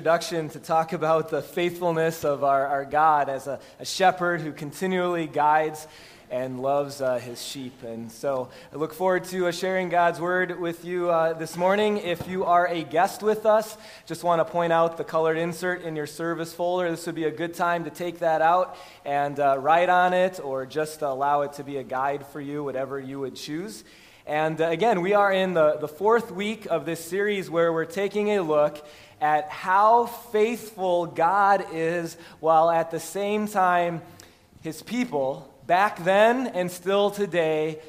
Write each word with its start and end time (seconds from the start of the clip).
introduction 0.00 0.48
to 0.48 0.58
talk 0.58 0.94
about 0.94 1.28
the 1.28 1.42
faithfulness 1.42 2.24
of 2.24 2.42
our, 2.42 2.66
our 2.66 2.86
God 2.86 3.28
as 3.28 3.46
a, 3.46 3.60
a 3.78 3.84
shepherd 3.84 4.40
who 4.40 4.50
continually 4.50 5.26
guides 5.26 5.86
and 6.30 6.62
loves 6.62 7.02
uh, 7.02 7.18
his 7.18 7.44
sheep. 7.44 7.82
And 7.82 8.10
so 8.10 8.48
I 8.72 8.76
look 8.76 8.94
forward 8.94 9.24
to 9.24 9.48
uh, 9.48 9.52
sharing 9.52 9.90
God's 9.90 10.18
word 10.18 10.58
with 10.58 10.86
you 10.86 11.10
uh, 11.10 11.34
this 11.34 11.54
morning. 11.54 11.98
If 11.98 12.26
you 12.26 12.46
are 12.46 12.66
a 12.66 12.82
guest 12.82 13.22
with 13.22 13.44
us, 13.44 13.76
just 14.06 14.24
want 14.24 14.40
to 14.40 14.50
point 14.50 14.72
out 14.72 14.96
the 14.96 15.04
colored 15.04 15.36
insert 15.36 15.82
in 15.82 15.96
your 15.96 16.06
service 16.06 16.54
folder. 16.54 16.90
This 16.90 17.04
would 17.04 17.14
be 17.14 17.24
a 17.24 17.30
good 17.30 17.52
time 17.52 17.84
to 17.84 17.90
take 17.90 18.20
that 18.20 18.40
out 18.40 18.78
and 19.04 19.38
uh, 19.38 19.58
write 19.58 19.90
on 19.90 20.14
it 20.14 20.40
or 20.42 20.64
just 20.64 21.02
allow 21.02 21.42
it 21.42 21.52
to 21.54 21.62
be 21.62 21.76
a 21.76 21.84
guide 21.84 22.26
for 22.28 22.40
you, 22.40 22.64
whatever 22.64 22.98
you 22.98 23.20
would 23.20 23.36
choose. 23.36 23.84
And 24.26 24.60
uh, 24.60 24.68
again, 24.68 25.00
we 25.00 25.12
are 25.12 25.32
in 25.32 25.54
the, 25.54 25.76
the 25.78 25.88
fourth 25.88 26.30
week 26.30 26.66
of 26.66 26.86
this 26.86 27.04
series 27.04 27.50
where 27.50 27.72
we're 27.72 27.84
taking 27.84 28.30
a 28.30 28.42
look 28.42 28.86
at 29.20 29.48
how 29.50 30.06
faithful 30.06 31.06
God 31.06 31.66
is, 31.72 32.16
while 32.40 32.70
at 32.70 32.90
the 32.90 33.00
same 33.00 33.46
time, 33.46 34.02
his 34.62 34.82
people, 34.82 35.52
back 35.66 36.02
then 36.04 36.48
and 36.48 36.70
still 36.70 37.10
today, 37.10 37.80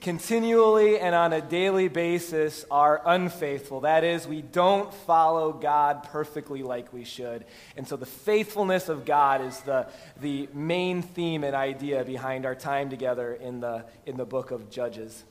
continually 0.00 0.98
and 0.98 1.14
on 1.14 1.32
a 1.32 1.40
daily 1.40 1.88
basis 1.88 2.64
are 2.70 3.02
unfaithful. 3.04 3.80
That 3.80 4.04
is, 4.04 4.26
we 4.26 4.42
don't 4.42 4.92
follow 4.94 5.52
God 5.52 6.04
perfectly 6.04 6.62
like 6.62 6.92
we 6.92 7.04
should. 7.04 7.44
And 7.76 7.86
so 7.86 7.96
the 7.96 8.06
faithfulness 8.06 8.88
of 8.88 9.04
God 9.04 9.42
is 9.42 9.58
the, 9.60 9.88
the 10.20 10.48
main 10.54 11.02
theme 11.02 11.42
and 11.44 11.54
idea 11.54 12.04
behind 12.04 12.46
our 12.46 12.54
time 12.54 12.90
together 12.90 13.34
in 13.34 13.60
the, 13.60 13.84
in 14.06 14.16
the 14.16 14.24
book 14.24 14.50
of 14.50 14.70
Judges. 14.70 15.24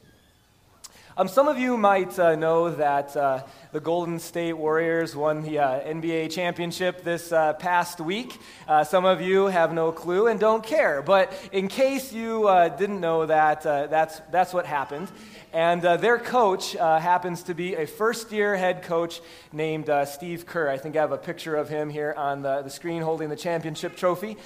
Um, 1.19 1.27
some 1.27 1.47
of 1.47 1.57
you 1.57 1.77
might 1.77 2.19
uh, 2.19 2.35
know 2.35 2.69
that 2.69 3.17
uh, 3.17 3.41
the 3.71 3.79
Golden 3.79 4.19
State 4.19 4.53
Warriors 4.53 5.15
won 5.15 5.41
the 5.41 5.57
uh, 5.57 5.79
NBA 5.79 6.29
championship 6.29 7.03
this 7.03 7.31
uh, 7.31 7.53
past 7.53 7.99
week. 7.99 8.37
Uh, 8.67 8.83
some 8.83 9.03
of 9.03 9.19
you 9.19 9.47
have 9.47 9.73
no 9.73 9.91
clue 9.91 10.27
and 10.27 10.39
don't 10.39 10.63
care. 10.63 11.01
But 11.01 11.33
in 11.51 11.69
case 11.69 12.13
you 12.13 12.47
uh, 12.47 12.69
didn't 12.69 13.01
know 13.01 13.25
that, 13.25 13.63
that's, 13.63 14.21
that's 14.29 14.53
what 14.53 14.67
happened. 14.67 15.09
And 15.53 15.81
their 15.81 16.19
coach 16.19 16.73
happens 16.73 17.41
to 17.43 17.55
be 17.55 17.73
a 17.73 17.87
first 17.87 18.31
year 18.31 18.55
head 18.55 18.83
coach 18.83 19.19
named 19.51 19.89
Steve 20.05 20.45
Kerr. 20.45 20.69
I 20.69 20.77
think 20.77 20.95
I 20.95 21.01
have 21.01 21.13
a 21.13 21.17
picture 21.17 21.55
of 21.55 21.67
him 21.67 21.89
here 21.89 22.13
on 22.15 22.43
the, 22.43 22.61
the 22.61 22.69
screen 22.69 23.01
holding 23.01 23.29
the 23.29 23.35
championship 23.35 23.95
trophy. 23.95 24.37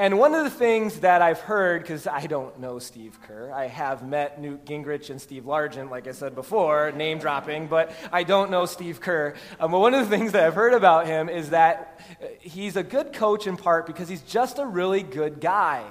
And 0.00 0.16
one 0.16 0.32
of 0.32 0.44
the 0.44 0.50
things 0.50 1.00
that 1.00 1.22
I've 1.22 1.40
heard, 1.40 1.82
because 1.82 2.06
I 2.06 2.28
don't 2.28 2.60
know 2.60 2.78
Steve 2.78 3.18
Kerr, 3.22 3.50
I 3.50 3.66
have 3.66 4.06
met 4.06 4.40
Newt 4.40 4.64
Gingrich 4.64 5.10
and 5.10 5.20
Steve 5.20 5.42
Largent, 5.42 5.90
like 5.90 6.06
I 6.06 6.12
said 6.12 6.36
before, 6.36 6.92
name 6.92 7.18
dropping, 7.18 7.66
but 7.66 7.90
I 8.12 8.22
don't 8.22 8.52
know 8.52 8.64
Steve 8.64 9.00
Kerr. 9.00 9.34
Um, 9.58 9.72
but 9.72 9.80
one 9.80 9.94
of 9.94 10.08
the 10.08 10.16
things 10.16 10.30
that 10.32 10.44
I've 10.44 10.54
heard 10.54 10.72
about 10.72 11.08
him 11.08 11.28
is 11.28 11.50
that 11.50 11.98
he's 12.38 12.76
a 12.76 12.84
good 12.84 13.12
coach 13.12 13.48
in 13.48 13.56
part 13.56 13.86
because 13.86 14.08
he's 14.08 14.22
just 14.22 14.60
a 14.60 14.66
really 14.66 15.02
good 15.02 15.40
guy. 15.40 15.84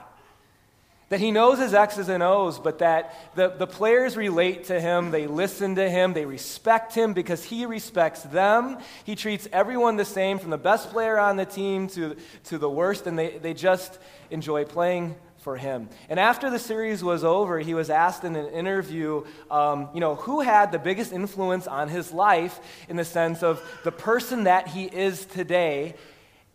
That 1.09 1.21
he 1.21 1.31
knows 1.31 1.57
his 1.59 1.73
X's 1.73 2.09
and 2.09 2.21
O's, 2.21 2.59
but 2.59 2.79
that 2.79 3.13
the, 3.35 3.47
the 3.47 3.67
players 3.67 4.17
relate 4.17 4.65
to 4.65 4.79
him, 4.79 5.11
they 5.11 5.25
listen 5.25 5.75
to 5.75 5.89
him, 5.89 6.11
they 6.11 6.25
respect 6.25 6.93
him 6.93 7.13
because 7.13 7.45
he 7.45 7.65
respects 7.65 8.23
them. 8.23 8.77
He 9.05 9.15
treats 9.15 9.47
everyone 9.53 9.95
the 9.95 10.03
same, 10.03 10.37
from 10.37 10.49
the 10.49 10.57
best 10.57 10.89
player 10.89 11.17
on 11.17 11.37
the 11.37 11.45
team 11.45 11.87
to, 11.89 12.17
to 12.45 12.57
the 12.57 12.69
worst, 12.69 13.07
and 13.07 13.17
they, 13.17 13.37
they 13.37 13.53
just 13.53 13.97
enjoy 14.31 14.65
playing 14.65 15.15
for 15.37 15.55
him. 15.55 15.87
And 16.09 16.19
after 16.19 16.49
the 16.49 16.59
series 16.59 17.01
was 17.01 17.23
over, 17.23 17.57
he 17.59 17.73
was 17.73 17.89
asked 17.89 18.25
in 18.25 18.35
an 18.35 18.47
interview, 18.47 19.23
um, 19.49 19.87
you 19.93 20.01
know, 20.01 20.15
who 20.15 20.41
had 20.41 20.73
the 20.73 20.79
biggest 20.79 21.13
influence 21.13 21.67
on 21.67 21.87
his 21.87 22.11
life 22.11 22.59
in 22.89 22.97
the 22.97 23.05
sense 23.05 23.43
of 23.43 23.63
the 23.85 23.93
person 23.93 24.43
that 24.43 24.67
he 24.67 24.83
is 24.83 25.25
today 25.25 25.95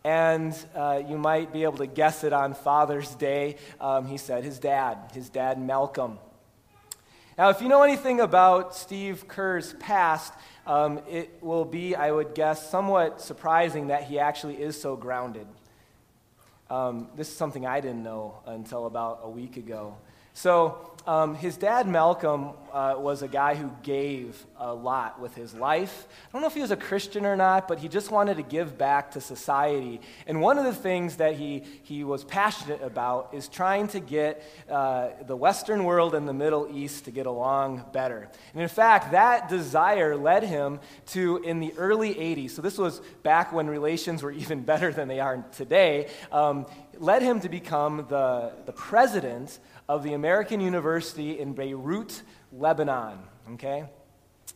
and 0.03 0.53
uh, 0.75 1.01
you 1.07 1.17
might 1.17 1.53
be 1.53 1.63
able 1.63 1.77
to 1.77 1.87
guess 1.87 2.23
it 2.23 2.33
on 2.33 2.53
Father's 2.53 3.15
Day. 3.15 3.57
Um, 3.79 4.05
he 4.05 4.17
said 4.17 4.43
his 4.43 4.59
dad, 4.59 4.97
his 5.13 5.29
dad 5.29 5.59
Malcolm. 5.59 6.19
Now, 7.37 7.49
if 7.49 7.61
you 7.61 7.67
know 7.67 7.81
anything 7.81 8.19
about 8.19 8.75
Steve 8.75 9.27
Kerr's 9.27 9.73
past, 9.79 10.33
um, 10.67 10.99
it 11.09 11.39
will 11.41 11.65
be, 11.65 11.95
I 11.95 12.11
would 12.11 12.35
guess, 12.35 12.69
somewhat 12.69 13.21
surprising 13.21 13.87
that 13.87 14.03
he 14.03 14.19
actually 14.19 14.61
is 14.61 14.79
so 14.79 14.95
grounded. 14.95 15.47
Um, 16.69 17.09
this 17.15 17.29
is 17.29 17.35
something 17.35 17.65
I 17.65 17.81
didn't 17.81 18.03
know 18.03 18.39
until 18.45 18.85
about 18.85 19.21
a 19.23 19.29
week 19.29 19.57
ago. 19.57 19.95
So, 20.33 20.93
um, 21.05 21.35
his 21.35 21.57
dad, 21.57 21.85
Malcolm, 21.85 22.51
uh, 22.71 22.95
was 22.97 23.21
a 23.21 23.27
guy 23.27 23.55
who 23.55 23.69
gave 23.83 24.45
a 24.57 24.73
lot 24.73 25.19
with 25.19 25.35
his 25.35 25.53
life. 25.53 26.07
I 26.09 26.31
don't 26.31 26.41
know 26.41 26.47
if 26.47 26.53
he 26.53 26.61
was 26.61 26.71
a 26.71 26.77
Christian 26.77 27.25
or 27.25 27.35
not, 27.35 27.67
but 27.67 27.79
he 27.79 27.89
just 27.89 28.09
wanted 28.09 28.37
to 28.37 28.43
give 28.43 28.77
back 28.77 29.11
to 29.11 29.21
society. 29.21 29.99
And 30.25 30.39
one 30.39 30.57
of 30.57 30.63
the 30.63 30.73
things 30.73 31.17
that 31.17 31.35
he, 31.35 31.63
he 31.83 32.05
was 32.05 32.23
passionate 32.23 32.81
about 32.81 33.31
is 33.33 33.49
trying 33.49 33.89
to 33.89 33.99
get 33.99 34.43
uh, 34.69 35.09
the 35.27 35.35
Western 35.35 35.83
world 35.83 36.15
and 36.15 36.27
the 36.27 36.33
Middle 36.33 36.69
East 36.73 37.05
to 37.05 37.11
get 37.11 37.25
along 37.25 37.83
better. 37.91 38.29
And 38.53 38.63
in 38.63 38.69
fact, 38.69 39.11
that 39.11 39.49
desire 39.49 40.15
led 40.15 40.43
him 40.43 40.79
to, 41.07 41.37
in 41.43 41.59
the 41.59 41.73
early 41.77 42.15
80s, 42.15 42.51
so 42.51 42.61
this 42.61 42.77
was 42.77 43.01
back 43.23 43.51
when 43.51 43.67
relations 43.67 44.23
were 44.23 44.31
even 44.43 44.61
better 44.61 44.91
than 44.91 45.09
they 45.09 45.19
are 45.19 45.45
today, 45.51 46.09
um, 46.31 46.65
led 46.97 47.21
him 47.21 47.39
to 47.41 47.49
become 47.49 48.05
the, 48.09 48.53
the 48.65 48.71
president 48.71 49.59
of 49.87 50.03
the 50.03 50.13
American 50.13 50.59
University 50.59 51.39
in 51.39 51.53
Beirut, 51.53 52.21
Lebanon. 52.51 53.19
Okay? 53.53 53.85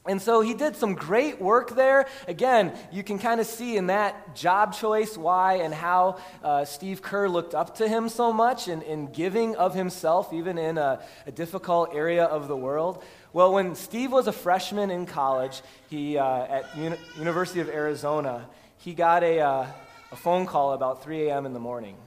And 0.07 0.21
so 0.21 0.39
he 0.39 0.53
did 0.53 0.77
some 0.77 0.95
great 0.95 1.41
work 1.41 1.75
there. 1.75 2.07
Again, 2.27 2.73
you 2.93 3.03
can 3.03 3.19
kind 3.19 3.41
of 3.41 3.45
see 3.45 3.75
in 3.75 3.87
that 3.87 4.35
job 4.35 4.73
choice 4.73 5.17
why 5.17 5.55
and 5.55 5.73
how 5.73 6.19
uh, 6.41 6.63
Steve 6.63 7.01
Kerr 7.01 7.27
looked 7.27 7.53
up 7.53 7.75
to 7.77 7.89
him 7.89 8.07
so 8.07 8.31
much 8.31 8.69
in, 8.69 8.81
in 8.83 9.11
giving 9.11 9.57
of 9.57 9.75
himself, 9.75 10.31
even 10.31 10.57
in 10.57 10.77
a, 10.77 11.01
a, 11.25 11.31
difficult 11.31 11.93
area 11.93 12.23
of 12.23 12.47
the 12.47 12.55
world. 12.55 13.03
Well, 13.33 13.53
when 13.53 13.75
Steve 13.75 14.11
was 14.13 14.27
a 14.27 14.31
freshman 14.31 14.91
in 14.91 15.05
college, 15.05 15.61
he, 15.89 16.17
uh, 16.17 16.43
at 16.43 16.77
Uni- 16.77 16.97
University 17.17 17.59
of 17.59 17.67
Arizona, 17.67 18.47
he 18.77 18.93
got 18.93 19.23
a, 19.23 19.41
uh, 19.41 19.67
a 20.13 20.15
phone 20.15 20.45
call 20.45 20.71
about 20.71 21.03
3 21.03 21.27
a.m. 21.27 21.45
in 21.45 21.51
the 21.51 21.59
morning. 21.59 21.97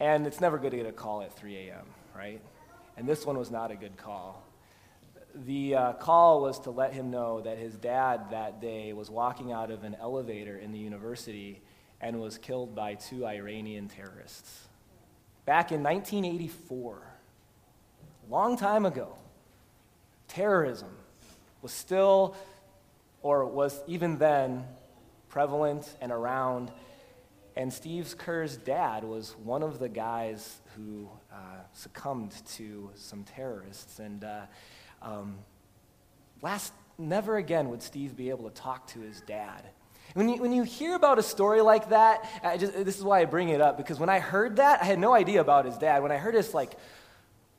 And 0.00 0.26
it's 0.26 0.40
never 0.40 0.58
good 0.58 0.70
to 0.70 0.76
get 0.76 0.86
a 0.86 0.92
call 0.92 1.22
at 1.22 1.32
3 1.32 1.56
a.m., 1.68 1.86
right? 2.16 2.40
And 2.96 3.08
this 3.08 3.26
one 3.26 3.36
was 3.36 3.50
not 3.50 3.70
a 3.70 3.76
good 3.76 3.96
call. 3.96 4.44
The 5.34 5.74
uh, 5.74 5.92
call 5.94 6.42
was 6.42 6.60
to 6.60 6.70
let 6.70 6.92
him 6.92 7.10
know 7.10 7.40
that 7.40 7.58
his 7.58 7.74
dad 7.76 8.30
that 8.30 8.60
day 8.60 8.92
was 8.92 9.10
walking 9.10 9.52
out 9.52 9.70
of 9.70 9.84
an 9.84 9.96
elevator 10.00 10.56
in 10.56 10.72
the 10.72 10.78
university 10.78 11.60
and 12.00 12.20
was 12.20 12.38
killed 12.38 12.74
by 12.74 12.94
two 12.94 13.26
Iranian 13.26 13.88
terrorists. 13.88 14.68
Back 15.44 15.72
in 15.72 15.82
1984, 15.82 17.02
long 18.28 18.56
time 18.56 18.86
ago, 18.86 19.16
terrorism 20.28 20.90
was 21.62 21.72
still, 21.72 22.36
or 23.22 23.44
was 23.46 23.80
even 23.86 24.18
then, 24.18 24.64
prevalent 25.28 25.88
and 26.00 26.12
around 26.12 26.70
and 27.58 27.72
Steve 27.72 28.14
Kerr's 28.16 28.56
dad 28.56 29.02
was 29.02 29.34
one 29.42 29.64
of 29.64 29.80
the 29.80 29.88
guys 29.88 30.60
who 30.76 31.08
uh, 31.32 31.36
succumbed 31.72 32.32
to 32.54 32.88
some 32.94 33.24
terrorists. 33.24 33.98
And 33.98 34.22
uh, 34.22 34.42
um, 35.02 35.38
last, 36.40 36.72
never 36.98 37.36
again 37.36 37.68
would 37.70 37.82
Steve 37.82 38.16
be 38.16 38.30
able 38.30 38.48
to 38.48 38.54
talk 38.54 38.86
to 38.92 39.00
his 39.00 39.22
dad. 39.22 39.64
When 40.14 40.28
you, 40.28 40.40
when 40.40 40.52
you 40.52 40.62
hear 40.62 40.94
about 40.94 41.18
a 41.18 41.22
story 41.22 41.60
like 41.60 41.88
that, 41.88 42.28
just, 42.60 42.74
this 42.84 42.96
is 42.96 43.02
why 43.02 43.22
I 43.22 43.24
bring 43.24 43.48
it 43.48 43.60
up, 43.60 43.76
because 43.76 43.98
when 43.98 44.08
I 44.08 44.20
heard 44.20 44.56
that, 44.56 44.80
I 44.80 44.84
had 44.84 45.00
no 45.00 45.12
idea 45.12 45.40
about 45.40 45.64
his 45.64 45.76
dad. 45.76 46.00
When 46.00 46.12
I 46.12 46.16
heard 46.16 46.36
this, 46.36 46.54
like, 46.54 46.74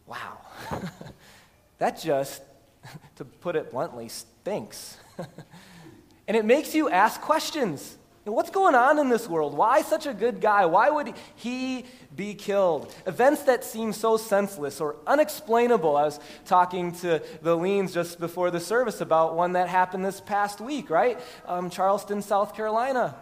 wow, 0.08 0.38
that 1.78 2.00
just, 2.00 2.42
to 3.18 3.26
put 3.26 3.58
it 3.58 3.70
bluntly, 3.70 4.08
stinks. 4.08 4.96
and 6.28 6.38
it 6.38 6.46
makes 6.46 6.74
you 6.74 6.90
ask 6.90 7.20
questions. 7.20 7.98
What's 8.32 8.52
going 8.52 8.76
on 8.76 9.00
in 9.00 9.10
this 9.10 9.28
world? 9.28 9.56
Why 9.56 9.82
such 9.82 10.06
a 10.06 10.14
good 10.14 10.42
guy? 10.42 10.66
Why 10.66 10.90
would 10.90 11.14
he 11.36 11.86
be 12.16 12.34
killed? 12.36 12.94
Events 13.06 13.44
that 13.44 13.64
seem 13.64 13.94
so 13.94 14.18
senseless 14.18 14.80
or 14.80 14.96
unexplainable. 15.08 15.98
I 15.98 16.04
was 16.04 16.20
talking 16.46 16.92
to 16.98 17.22
the 17.42 17.58
Leans 17.58 17.94
just 17.94 18.20
before 18.20 18.52
the 18.52 18.60
service 18.60 19.02
about 19.02 19.36
one 19.36 19.54
that 19.54 19.70
happened 19.70 20.06
this 20.06 20.22
past 20.22 20.62
week, 20.62 20.90
right? 20.90 21.20
Um, 21.46 21.70
Charleston, 21.70 22.22
South 22.22 22.56
Carolina. 22.56 23.16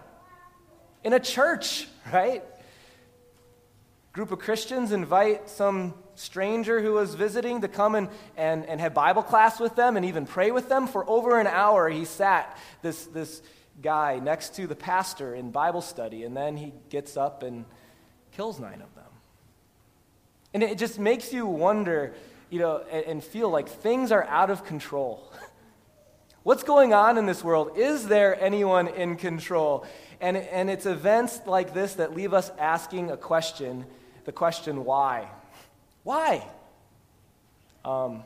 In 1.03 1.13
a 1.13 1.19
church, 1.19 1.87
right? 2.13 2.43
Group 4.13 4.31
of 4.31 4.39
Christians 4.39 4.91
invite 4.91 5.49
some 5.49 5.93
stranger 6.15 6.81
who 6.81 6.93
was 6.93 7.13
visiting 7.13 7.61
to 7.61 7.67
come 7.67 7.93
and, 7.93 8.09
and, 8.35 8.65
and 8.65 8.81
have 8.81 8.93
Bible 8.93 9.21
class 9.21 9.59
with 9.59 9.75
them 9.75 9.95
and 9.95 10.05
even 10.05 10.25
pray 10.25 10.49
with 10.49 10.67
them. 10.67 10.87
For 10.87 11.07
over 11.07 11.39
an 11.39 11.45
hour, 11.45 11.87
he 11.87 12.05
sat, 12.05 12.57
this, 12.81 13.05
this 13.05 13.43
guy 13.81 14.19
next 14.19 14.55
to 14.55 14.67
the 14.67 14.75
pastor 14.75 15.35
in 15.35 15.51
Bible 15.51 15.81
study, 15.81 16.23
and 16.23 16.35
then 16.35 16.57
he 16.57 16.73
gets 16.89 17.17
up 17.17 17.43
and 17.43 17.65
kills 18.31 18.59
nine 18.59 18.81
of 18.81 18.93
them. 18.95 19.05
And 20.53 20.63
it 20.63 20.77
just 20.77 20.97
makes 20.99 21.33
you 21.33 21.45
wonder, 21.45 22.13
you 22.49 22.59
know, 22.59 22.77
and, 22.91 23.23
feel 23.23 23.49
like 23.49 23.67
things 23.67 24.11
are 24.11 24.23
out 24.23 24.49
of 24.49 24.65
control. 24.65 25.31
What's 26.43 26.63
going 26.63 26.93
on 26.93 27.17
in 27.17 27.25
this 27.25 27.43
world? 27.43 27.77
Is 27.77 28.07
there 28.07 28.41
anyone 28.41 28.87
in 28.87 29.17
control? 29.17 29.85
And, 30.21 30.37
and 30.37 30.69
it's 30.69 30.85
events 30.85 31.41
like 31.45 31.73
this 31.73 31.95
that 31.95 32.15
leave 32.15 32.33
us 32.33 32.49
asking 32.57 33.11
a 33.11 33.17
question 33.17 33.85
the 34.27 34.31
question, 34.33 34.83
why? 34.83 35.29
Why? 36.03 36.45
Um, 37.85 38.23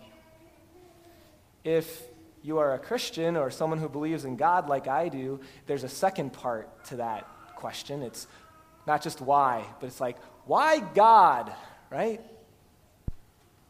if 1.63 2.01
you 2.44 2.58
are 2.58 2.74
a 2.74 2.80
Christian 2.80 3.36
or 3.36 3.52
someone 3.52 3.80
who 3.80 3.90
believes 3.90 4.26
in 4.26 4.36
God 4.36 4.68
like 4.68 4.88
I 4.88 5.10
do, 5.10 5.40
there's 5.68 5.84
a 5.84 5.90
second 5.90 6.34
part 6.34 6.86
to 6.86 6.98
that 6.98 7.28
question. 7.56 8.02
It's 8.02 8.28
not 8.88 9.02
just 9.02 9.22
why, 9.22 9.66
but 9.80 9.88
it's 9.88 10.02
like, 10.02 10.18
why 10.46 10.80
God, 10.80 11.54
right? 11.90 12.22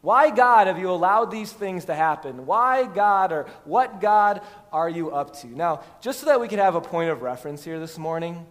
Why, 0.00 0.30
God, 0.30 0.66
have 0.66 0.80
you 0.80 0.90
allowed 0.90 1.30
these 1.30 1.52
things 1.52 1.84
to 1.84 1.94
happen? 1.94 2.44
Why, 2.44 2.86
God, 2.86 3.30
or 3.30 3.46
what, 3.64 4.00
God, 4.00 4.40
are 4.72 4.88
you 4.88 5.12
up 5.12 5.36
to? 5.40 5.46
Now, 5.46 5.82
just 6.00 6.20
so 6.20 6.26
that 6.26 6.40
we 6.40 6.48
can 6.48 6.58
have 6.58 6.74
a 6.74 6.80
point 6.80 7.10
of 7.10 7.22
reference 7.22 7.62
here 7.62 7.78
this 7.78 7.98
morning, 7.98 8.44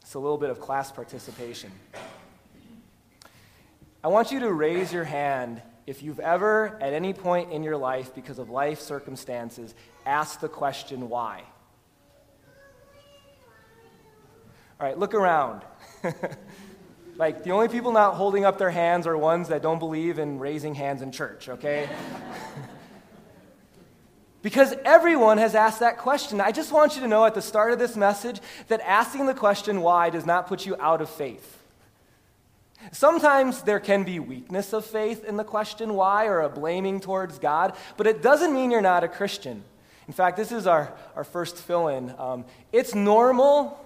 it's 0.00 0.14
a 0.14 0.18
little 0.18 0.38
bit 0.38 0.48
of 0.48 0.60
class 0.60 0.90
participation. 0.90 1.70
I 4.02 4.08
want 4.08 4.32
you 4.32 4.40
to 4.40 4.50
raise 4.50 4.90
your 4.90 5.04
hand 5.04 5.60
if 5.88 6.02
you've 6.02 6.20
ever, 6.20 6.76
at 6.82 6.92
any 6.92 7.14
point 7.14 7.50
in 7.50 7.62
your 7.62 7.78
life, 7.78 8.14
because 8.14 8.38
of 8.38 8.50
life 8.50 8.78
circumstances, 8.78 9.74
asked 10.04 10.42
the 10.42 10.48
question, 10.48 11.08
why? 11.08 11.42
All 14.78 14.86
right, 14.86 14.98
look 14.98 15.14
around. 15.14 15.62
like, 17.16 17.42
the 17.42 17.52
only 17.52 17.68
people 17.68 17.90
not 17.90 18.16
holding 18.16 18.44
up 18.44 18.58
their 18.58 18.70
hands 18.70 19.06
are 19.06 19.16
ones 19.16 19.48
that 19.48 19.62
don't 19.62 19.78
believe 19.78 20.18
in 20.18 20.38
raising 20.38 20.74
hands 20.74 21.00
in 21.00 21.10
church, 21.10 21.48
okay? 21.48 21.88
because 24.42 24.74
everyone 24.84 25.38
has 25.38 25.54
asked 25.54 25.80
that 25.80 25.96
question. 25.96 26.38
I 26.38 26.52
just 26.52 26.70
want 26.70 26.96
you 26.96 27.00
to 27.00 27.08
know 27.08 27.24
at 27.24 27.34
the 27.34 27.40
start 27.40 27.72
of 27.72 27.78
this 27.78 27.96
message 27.96 28.40
that 28.68 28.82
asking 28.82 29.24
the 29.24 29.32
question 29.32 29.80
why 29.80 30.10
does 30.10 30.26
not 30.26 30.48
put 30.48 30.66
you 30.66 30.76
out 30.78 31.00
of 31.00 31.08
faith. 31.08 31.57
Sometimes 32.92 33.62
there 33.62 33.80
can 33.80 34.04
be 34.04 34.18
weakness 34.18 34.72
of 34.72 34.84
faith 34.84 35.24
in 35.24 35.36
the 35.36 35.44
question 35.44 35.94
why 35.94 36.26
or 36.26 36.40
a 36.40 36.48
blaming 36.48 37.00
towards 37.00 37.38
God, 37.38 37.74
but 37.96 38.06
it 38.06 38.22
doesn't 38.22 38.54
mean 38.54 38.70
you're 38.70 38.80
not 38.80 39.04
a 39.04 39.08
Christian. 39.08 39.64
In 40.06 40.14
fact, 40.14 40.36
this 40.36 40.52
is 40.52 40.66
our, 40.66 40.94
our 41.16 41.24
first 41.24 41.56
fill 41.56 41.88
in. 41.88 42.14
Um, 42.18 42.44
it's 42.72 42.94
normal 42.94 43.78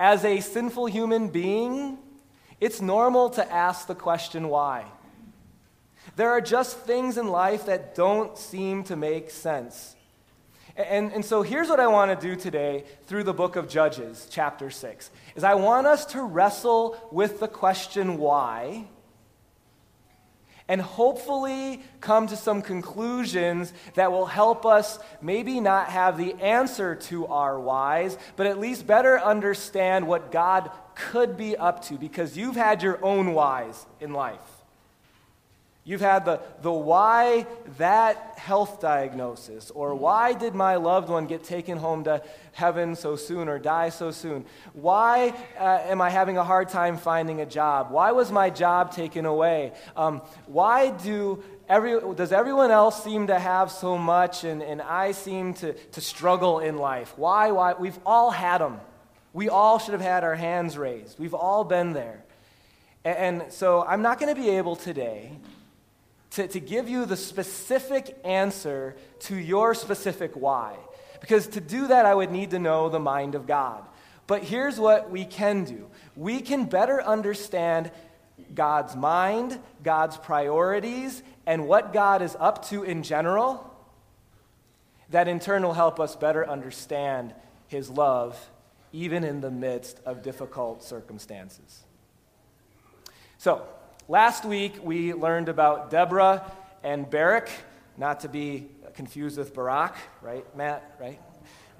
as 0.00 0.24
a 0.24 0.40
sinful 0.40 0.86
human 0.86 1.28
being, 1.28 1.98
it's 2.60 2.80
normal 2.80 3.30
to 3.30 3.52
ask 3.52 3.86
the 3.86 3.94
question 3.94 4.48
why. 4.48 4.84
There 6.16 6.30
are 6.30 6.40
just 6.40 6.76
things 6.78 7.16
in 7.16 7.28
life 7.28 7.66
that 7.66 7.94
don't 7.94 8.36
seem 8.36 8.84
to 8.84 8.96
make 8.96 9.30
sense. 9.30 9.94
And, 10.76 11.12
and 11.12 11.24
so 11.24 11.42
here's 11.42 11.68
what 11.68 11.80
I 11.80 11.86
want 11.86 12.18
to 12.18 12.28
do 12.28 12.34
today 12.34 12.84
through 13.06 13.24
the 13.24 13.34
book 13.34 13.56
of 13.56 13.68
Judges, 13.68 14.26
chapter 14.30 14.70
6, 14.70 15.10
is 15.36 15.44
I 15.44 15.54
want 15.54 15.86
us 15.86 16.06
to 16.06 16.22
wrestle 16.22 16.96
with 17.10 17.40
the 17.40 17.48
question 17.48 18.18
why 18.18 18.86
and 20.68 20.80
hopefully 20.80 21.82
come 22.00 22.26
to 22.26 22.36
some 22.36 22.62
conclusions 22.62 23.72
that 23.94 24.10
will 24.10 24.24
help 24.24 24.64
us 24.64 24.98
maybe 25.20 25.60
not 25.60 25.88
have 25.88 26.16
the 26.16 26.34
answer 26.34 26.94
to 26.94 27.26
our 27.26 27.60
whys, 27.60 28.16
but 28.36 28.46
at 28.46 28.58
least 28.58 28.86
better 28.86 29.18
understand 29.20 30.06
what 30.06 30.32
God 30.32 30.70
could 30.94 31.36
be 31.36 31.56
up 31.56 31.84
to 31.84 31.94
because 31.94 32.38
you've 32.38 32.56
had 32.56 32.82
your 32.82 33.04
own 33.04 33.34
whys 33.34 33.84
in 34.00 34.12
life. 34.12 34.51
You've 35.84 36.00
had 36.00 36.24
the, 36.24 36.40
the 36.60 36.70
why 36.70 37.44
that 37.78 38.34
health 38.38 38.80
diagnosis, 38.80 39.72
or 39.72 39.96
why 39.96 40.32
did 40.32 40.54
my 40.54 40.76
loved 40.76 41.08
one 41.08 41.26
get 41.26 41.42
taken 41.42 41.76
home 41.76 42.04
to 42.04 42.22
heaven 42.52 42.94
so 42.94 43.16
soon 43.16 43.48
or 43.48 43.58
die 43.58 43.88
so 43.88 44.12
soon? 44.12 44.44
Why 44.74 45.34
uh, 45.58 45.80
am 45.82 46.00
I 46.00 46.10
having 46.10 46.38
a 46.38 46.44
hard 46.44 46.68
time 46.68 46.96
finding 46.96 47.40
a 47.40 47.46
job? 47.46 47.90
Why 47.90 48.12
was 48.12 48.30
my 48.30 48.48
job 48.48 48.92
taken 48.92 49.26
away? 49.26 49.72
Um, 49.96 50.22
why 50.46 50.90
do 50.90 51.42
every, 51.68 51.98
does 52.14 52.30
everyone 52.30 52.70
else 52.70 53.02
seem 53.02 53.26
to 53.26 53.38
have 53.38 53.72
so 53.72 53.98
much 53.98 54.44
and, 54.44 54.62
and 54.62 54.80
I 54.80 55.10
seem 55.10 55.52
to, 55.54 55.72
to 55.72 56.00
struggle 56.00 56.60
in 56.60 56.78
life? 56.78 57.12
Why? 57.16 57.50
Why? 57.50 57.72
We've 57.72 57.98
all 58.06 58.30
had 58.30 58.60
them. 58.60 58.80
We 59.32 59.48
all 59.48 59.80
should 59.80 59.94
have 59.94 60.00
had 60.00 60.22
our 60.22 60.36
hands 60.36 60.78
raised. 60.78 61.18
We've 61.18 61.34
all 61.34 61.64
been 61.64 61.92
there. 61.92 62.22
And, 63.04 63.42
and 63.42 63.52
so 63.52 63.82
I'm 63.82 64.02
not 64.02 64.20
going 64.20 64.32
to 64.32 64.40
be 64.40 64.50
able 64.50 64.76
today 64.76 65.32
to, 66.32 66.48
to 66.48 66.60
give 66.60 66.88
you 66.88 67.04
the 67.04 67.16
specific 67.16 68.18
answer 68.24 68.96
to 69.20 69.36
your 69.36 69.74
specific 69.74 70.32
why. 70.34 70.76
Because 71.20 71.46
to 71.48 71.60
do 71.60 71.88
that, 71.88 72.06
I 72.06 72.14
would 72.14 72.30
need 72.30 72.50
to 72.50 72.58
know 72.58 72.88
the 72.88 72.98
mind 72.98 73.34
of 73.34 73.46
God. 73.46 73.84
But 74.26 74.42
here's 74.42 74.78
what 74.78 75.10
we 75.10 75.24
can 75.24 75.64
do 75.64 75.88
we 76.16 76.40
can 76.40 76.64
better 76.64 77.02
understand 77.02 77.90
God's 78.54 78.96
mind, 78.96 79.58
God's 79.82 80.16
priorities, 80.16 81.22
and 81.46 81.66
what 81.66 81.92
God 81.92 82.22
is 82.22 82.36
up 82.38 82.66
to 82.68 82.82
in 82.82 83.02
general. 83.02 83.68
That 85.10 85.28
in 85.28 85.40
turn 85.40 85.62
will 85.62 85.74
help 85.74 86.00
us 86.00 86.16
better 86.16 86.48
understand 86.48 87.34
His 87.68 87.90
love, 87.90 88.38
even 88.92 89.24
in 89.24 89.42
the 89.42 89.50
midst 89.50 90.00
of 90.06 90.22
difficult 90.22 90.82
circumstances. 90.82 91.82
So, 93.36 93.66
Last 94.08 94.44
week, 94.44 94.80
we 94.82 95.14
learned 95.14 95.48
about 95.48 95.88
Deborah 95.88 96.50
and 96.82 97.08
Barak, 97.08 97.48
not 97.96 98.20
to 98.20 98.28
be 98.28 98.66
confused 98.94 99.38
with 99.38 99.54
Barack, 99.54 99.94
right, 100.20 100.44
Matt, 100.56 100.96
right? 101.00 101.20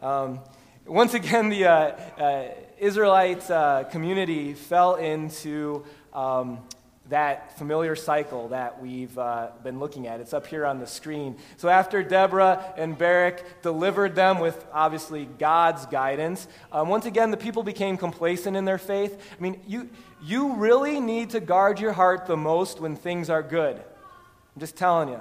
Um, 0.01 0.39
once 0.87 1.15
again, 1.15 1.49
the 1.49 1.67
uh, 1.67 1.73
uh, 1.73 2.49
Israelite 2.79 3.51
uh, 3.51 3.85
community 3.91 4.55
fell 4.55 4.95
into 4.95 5.85
um, 6.15 6.61
that 7.09 7.59
familiar 7.59 7.97
cycle 7.97 8.49
that 8.49 8.81
we've 8.81 9.19
uh, 9.19 9.49
been 9.65 9.81
looking 9.81 10.07
at. 10.07 10.21
It's 10.21 10.33
up 10.33 10.47
here 10.47 10.65
on 10.65 10.79
the 10.79 10.87
screen. 10.87 11.37
So 11.57 11.69
after 11.69 12.03
Deborah 12.03 12.73
and 12.77 12.97
Barak 12.97 13.63
delivered 13.63 14.15
them 14.15 14.39
with 14.39 14.65
obviously 14.73 15.27
God's 15.27 15.87
guidance, 15.87 16.47
um, 16.71 16.89
once 16.89 17.05
again 17.05 17.33
the 17.33 17.37
people 17.37 17.65
became 17.65 17.97
complacent 17.97 18.57
in 18.57 18.65
their 18.65 18.79
faith. 18.79 19.21
I 19.37 19.43
mean, 19.43 19.61
you, 19.67 19.91
you 20.23 20.55
really 20.55 21.01
need 21.01 21.31
to 21.31 21.41
guard 21.41 21.81
your 21.81 21.93
heart 21.93 22.27
the 22.27 22.37
most 22.37 22.81
when 22.81 22.97
things 22.97 23.29
are 23.29 23.43
good. 23.43 23.77
I'm 23.77 24.61
just 24.61 24.77
telling 24.77 25.09
you. 25.09 25.21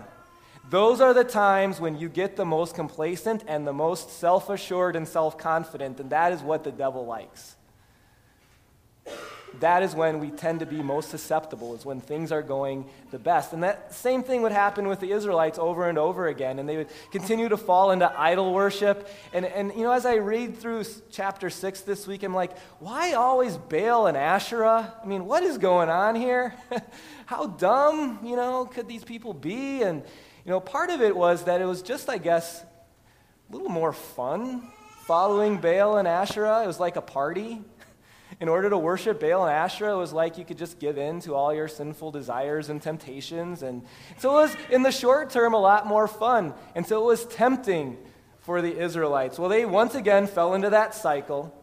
Those 0.69 1.01
are 1.01 1.13
the 1.13 1.23
times 1.23 1.81
when 1.81 1.97
you 1.97 2.07
get 2.07 2.35
the 2.35 2.45
most 2.45 2.75
complacent 2.75 3.43
and 3.47 3.65
the 3.65 3.73
most 3.73 4.11
self 4.11 4.49
assured 4.49 4.95
and 4.95 5.07
self 5.07 5.37
confident, 5.37 5.99
and 5.99 6.09
that 6.11 6.31
is 6.31 6.41
what 6.41 6.63
the 6.63 6.71
devil 6.71 7.05
likes 7.05 7.55
that 9.59 9.83
is 9.83 9.93
when 9.93 10.19
we 10.19 10.31
tend 10.31 10.61
to 10.61 10.65
be 10.65 10.81
most 10.81 11.09
susceptible, 11.09 11.75
is 11.75 11.85
when 11.85 11.99
things 11.99 12.31
are 12.31 12.41
going 12.41 12.85
the 13.11 13.19
best. 13.19 13.51
And 13.51 13.63
that 13.63 13.93
same 13.93 14.23
thing 14.23 14.41
would 14.43 14.51
happen 14.51 14.87
with 14.87 14.99
the 15.01 15.11
Israelites 15.11 15.59
over 15.59 15.89
and 15.89 15.97
over 15.97 16.27
again, 16.27 16.57
and 16.57 16.67
they 16.67 16.77
would 16.77 16.89
continue 17.11 17.49
to 17.49 17.57
fall 17.57 17.91
into 17.91 18.11
idol 18.19 18.53
worship. 18.53 19.09
And, 19.33 19.45
and 19.45 19.73
you 19.75 19.83
know, 19.83 19.91
as 19.91 20.05
I 20.05 20.15
read 20.15 20.57
through 20.57 20.85
chapter 21.11 21.49
6 21.49 21.81
this 21.81 22.07
week, 22.07 22.23
I'm 22.23 22.33
like, 22.33 22.57
why 22.79 23.13
always 23.13 23.57
Baal 23.57 24.07
and 24.07 24.15
Asherah? 24.15 24.93
I 25.03 25.05
mean, 25.05 25.25
what 25.25 25.43
is 25.43 25.57
going 25.57 25.89
on 25.89 26.15
here? 26.15 26.55
How 27.25 27.47
dumb, 27.47 28.19
you 28.23 28.37
know, 28.37 28.65
could 28.65 28.87
these 28.87 29.03
people 29.03 29.33
be? 29.33 29.83
And, 29.83 30.01
you 30.45 30.51
know, 30.51 30.61
part 30.61 30.89
of 30.89 31.01
it 31.01 31.15
was 31.15 31.43
that 31.43 31.61
it 31.61 31.65
was 31.65 31.81
just, 31.81 32.09
I 32.09 32.17
guess, 32.17 32.63
a 33.49 33.53
little 33.53 33.69
more 33.69 33.91
fun 33.91 34.63
following 35.05 35.57
Baal 35.57 35.97
and 35.97 36.07
Asherah. 36.07 36.63
It 36.63 36.67
was 36.67 36.79
like 36.79 36.95
a 36.95 37.01
party 37.01 37.61
in 38.41 38.49
order 38.49 38.71
to 38.71 38.77
worship 38.77 39.19
Baal 39.19 39.45
and 39.45 39.55
Asherah, 39.55 39.93
it 39.93 39.97
was 39.97 40.13
like 40.13 40.39
you 40.39 40.43
could 40.43 40.57
just 40.57 40.79
give 40.79 40.97
in 40.97 41.19
to 41.21 41.35
all 41.35 41.53
your 41.53 41.67
sinful 41.67 42.09
desires 42.09 42.69
and 42.69 42.81
temptations. 42.81 43.61
And 43.61 43.83
so 44.17 44.31
it 44.31 44.41
was, 44.41 44.57
in 44.71 44.81
the 44.81 44.91
short 44.91 45.29
term, 45.29 45.53
a 45.53 45.59
lot 45.59 45.85
more 45.85 46.07
fun. 46.07 46.55
And 46.73 46.83
so 46.83 47.03
it 47.03 47.05
was 47.05 47.23
tempting 47.27 47.99
for 48.39 48.63
the 48.63 48.75
Israelites. 48.75 49.37
Well, 49.37 49.47
they 49.47 49.63
once 49.63 49.93
again 49.93 50.25
fell 50.25 50.55
into 50.55 50.71
that 50.71 50.95
cycle. 50.95 51.55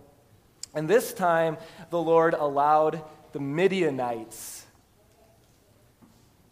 And 0.72 0.88
this 0.88 1.12
time, 1.12 1.56
the 1.90 2.00
Lord 2.00 2.34
allowed 2.34 3.02
the 3.32 3.40
Midianites 3.40 4.64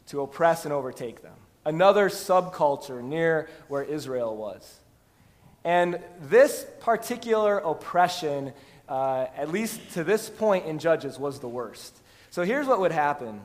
to 0.08 0.22
oppress 0.22 0.64
and 0.64 0.74
overtake 0.74 1.22
them. 1.22 1.36
Another 1.64 2.08
subculture 2.08 3.00
near 3.00 3.48
where 3.68 3.84
Israel 3.84 4.36
was. 4.36 4.80
And 5.62 6.00
this 6.20 6.66
particular 6.80 7.58
oppression 7.58 8.52
uh, 8.88 9.26
at 9.36 9.50
least 9.50 9.80
to 9.94 10.04
this 10.04 10.30
point 10.30 10.66
in 10.66 10.78
Judges, 10.78 11.18
was 11.18 11.40
the 11.40 11.48
worst. 11.48 11.96
So 12.30 12.42
here's 12.42 12.66
what 12.66 12.80
would 12.80 12.92
happen. 12.92 13.40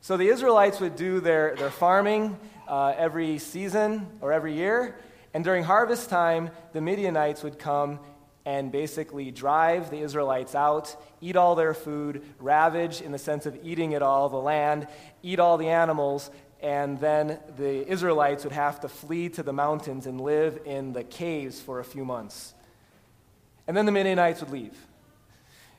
So 0.00 0.16
the 0.16 0.28
Israelites 0.28 0.80
would 0.80 0.96
do 0.96 1.20
their, 1.20 1.56
their 1.56 1.70
farming 1.70 2.38
uh, 2.68 2.94
every 2.96 3.38
season 3.38 4.06
or 4.20 4.32
every 4.32 4.54
year, 4.54 4.96
and 5.34 5.44
during 5.44 5.64
harvest 5.64 6.08
time, 6.08 6.50
the 6.72 6.80
Midianites 6.80 7.42
would 7.42 7.58
come 7.58 7.98
and 8.44 8.72
basically 8.72 9.30
drive 9.30 9.90
the 9.90 9.98
Israelites 9.98 10.54
out, 10.54 10.96
eat 11.20 11.36
all 11.36 11.54
their 11.54 11.74
food, 11.74 12.22
ravage 12.38 13.02
in 13.02 13.12
the 13.12 13.18
sense 13.18 13.44
of 13.44 13.58
eating 13.62 13.92
it 13.92 14.00
all, 14.00 14.30
the 14.30 14.38
land, 14.38 14.86
eat 15.22 15.38
all 15.38 15.58
the 15.58 15.68
animals, 15.68 16.30
and 16.62 16.98
then 16.98 17.38
the 17.56 17.86
Israelites 17.86 18.44
would 18.44 18.54
have 18.54 18.80
to 18.80 18.88
flee 18.88 19.28
to 19.28 19.42
the 19.42 19.52
mountains 19.52 20.06
and 20.06 20.20
live 20.20 20.60
in 20.64 20.92
the 20.92 21.04
caves 21.04 21.60
for 21.60 21.78
a 21.78 21.84
few 21.84 22.04
months. 22.04 22.54
And 23.68 23.76
then 23.76 23.86
the 23.86 23.92
Midianites 23.92 24.40
would 24.40 24.50
leave. 24.50 24.76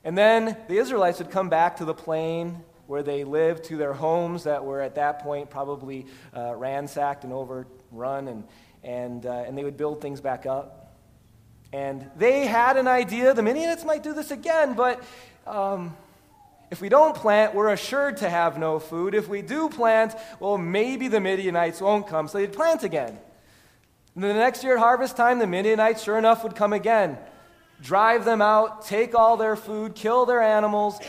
And 0.05 0.17
then 0.17 0.55
the 0.69 0.77
Israelites 0.77 1.19
would 1.19 1.31
come 1.31 1.49
back 1.49 1.77
to 1.77 1.85
the 1.85 1.93
plain 1.93 2.63
where 2.87 3.03
they 3.03 3.23
lived, 3.23 3.65
to 3.65 3.77
their 3.77 3.93
homes 3.93 4.45
that 4.45 4.63
were 4.63 4.81
at 4.81 4.95
that 4.95 5.19
point 5.19 5.49
probably 5.49 6.05
uh, 6.35 6.55
ransacked 6.55 7.23
and 7.23 7.33
overrun, 7.33 8.27
and, 8.27 8.43
and, 8.83 9.25
uh, 9.25 9.43
and 9.45 9.57
they 9.57 9.63
would 9.63 9.75
build 9.75 10.01
things 10.01 10.21
back 10.21 10.45
up. 10.45 10.95
And 11.71 12.09
they 12.15 12.47
had 12.47 12.77
an 12.77 12.87
idea, 12.87 13.33
the 13.33 13.43
Midianites 13.43 13.83
might 13.83 14.01
do 14.01 14.13
this 14.13 14.31
again, 14.31 14.73
but 14.73 15.03
um, 15.45 15.95
if 16.71 16.81
we 16.81 16.89
don't 16.89 17.15
plant, 17.15 17.53
we're 17.53 17.69
assured 17.69 18.17
to 18.17 18.29
have 18.29 18.57
no 18.57 18.79
food. 18.79 19.13
If 19.13 19.27
we 19.27 19.41
do 19.41 19.69
plant, 19.69 20.15
well, 20.39 20.57
maybe 20.57 21.07
the 21.07 21.19
Midianites 21.19 21.81
won't 21.81 22.07
come, 22.07 22.27
so 22.27 22.37
they'd 22.37 22.53
plant 22.53 22.83
again. 22.83 23.19
And 24.15 24.23
the 24.23 24.33
next 24.33 24.63
year 24.63 24.77
at 24.77 24.79
harvest 24.79 25.15
time, 25.15 25.39
the 25.39 25.47
Midianites, 25.47 26.03
sure 26.03 26.17
enough, 26.17 26.43
would 26.43 26.55
come 26.55 26.73
again. 26.73 27.17
Drive 27.81 28.25
them 28.25 28.41
out, 28.41 28.85
take 28.85 29.15
all 29.15 29.37
their 29.37 29.55
food, 29.55 29.95
kill 29.95 30.25
their 30.25 30.41
animals. 30.41 30.99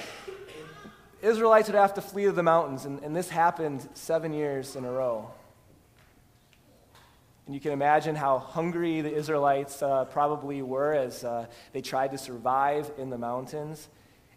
Israelites 1.20 1.68
would 1.68 1.76
have 1.76 1.94
to 1.94 2.00
flee 2.00 2.24
to 2.24 2.32
the 2.32 2.42
mountains, 2.42 2.84
and, 2.84 3.02
and 3.02 3.14
this 3.14 3.28
happened 3.28 3.86
seven 3.94 4.32
years 4.32 4.76
in 4.76 4.84
a 4.84 4.90
row. 4.90 5.30
And 7.46 7.54
you 7.54 7.60
can 7.60 7.72
imagine 7.72 8.14
how 8.14 8.38
hungry 8.38 9.00
the 9.00 9.12
Israelites 9.12 9.82
uh, 9.82 10.04
probably 10.04 10.62
were 10.62 10.94
as 10.94 11.24
uh, 11.24 11.46
they 11.72 11.80
tried 11.80 12.12
to 12.12 12.18
survive 12.18 12.90
in 12.96 13.10
the 13.10 13.18
mountains. 13.18 13.88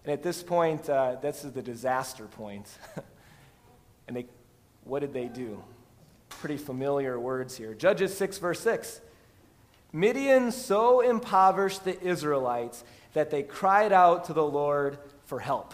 And 0.04 0.12
at 0.12 0.24
this 0.24 0.42
point, 0.42 0.90
uh, 0.90 1.18
this 1.22 1.46
is 1.46 1.52
the 1.52 1.62
disaster 1.62 2.26
point. 2.26 2.68
and 4.08 4.18
they, 4.18 4.26
what 4.84 5.02
did 5.02 5.14
they 5.14 5.28
do? 5.28 5.64
Pretty 6.30 6.58
familiar 6.58 7.20
words 7.20 7.56
here. 7.56 7.76
Judges 7.76 8.18
6, 8.18 8.40
verse 8.40 8.60
6. 8.62 9.00
Midian 9.94 10.52
so 10.52 11.02
impoverished 11.02 11.86
the 11.86 12.02
Israelites 12.02 12.84
that 13.14 13.30
they 13.30 13.44
cried 13.44 13.94
out 13.94 14.26
to 14.26 14.34
the 14.34 14.44
Lord 14.44 14.98
for 15.26 15.40
help. 15.40 15.74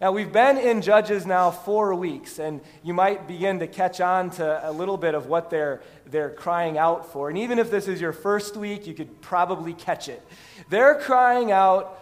Now, 0.00 0.12
we've 0.12 0.32
been 0.32 0.58
in 0.58 0.80
Judges 0.80 1.26
now 1.26 1.50
four 1.50 1.92
weeks, 1.94 2.38
and 2.38 2.60
you 2.84 2.94
might 2.94 3.26
begin 3.26 3.58
to 3.58 3.66
catch 3.66 4.00
on 4.00 4.30
to 4.32 4.68
a 4.68 4.70
little 4.70 4.96
bit 4.96 5.14
of 5.14 5.26
what 5.26 5.50
they're, 5.50 5.80
they're 6.06 6.30
crying 6.30 6.78
out 6.78 7.12
for. 7.12 7.28
And 7.28 7.38
even 7.38 7.58
if 7.58 7.68
this 7.68 7.88
is 7.88 8.00
your 8.00 8.12
first 8.12 8.56
week, 8.56 8.86
you 8.86 8.94
could 8.94 9.20
probably 9.20 9.74
catch 9.74 10.08
it. 10.08 10.22
They're 10.70 10.94
crying 10.94 11.50
out 11.50 11.98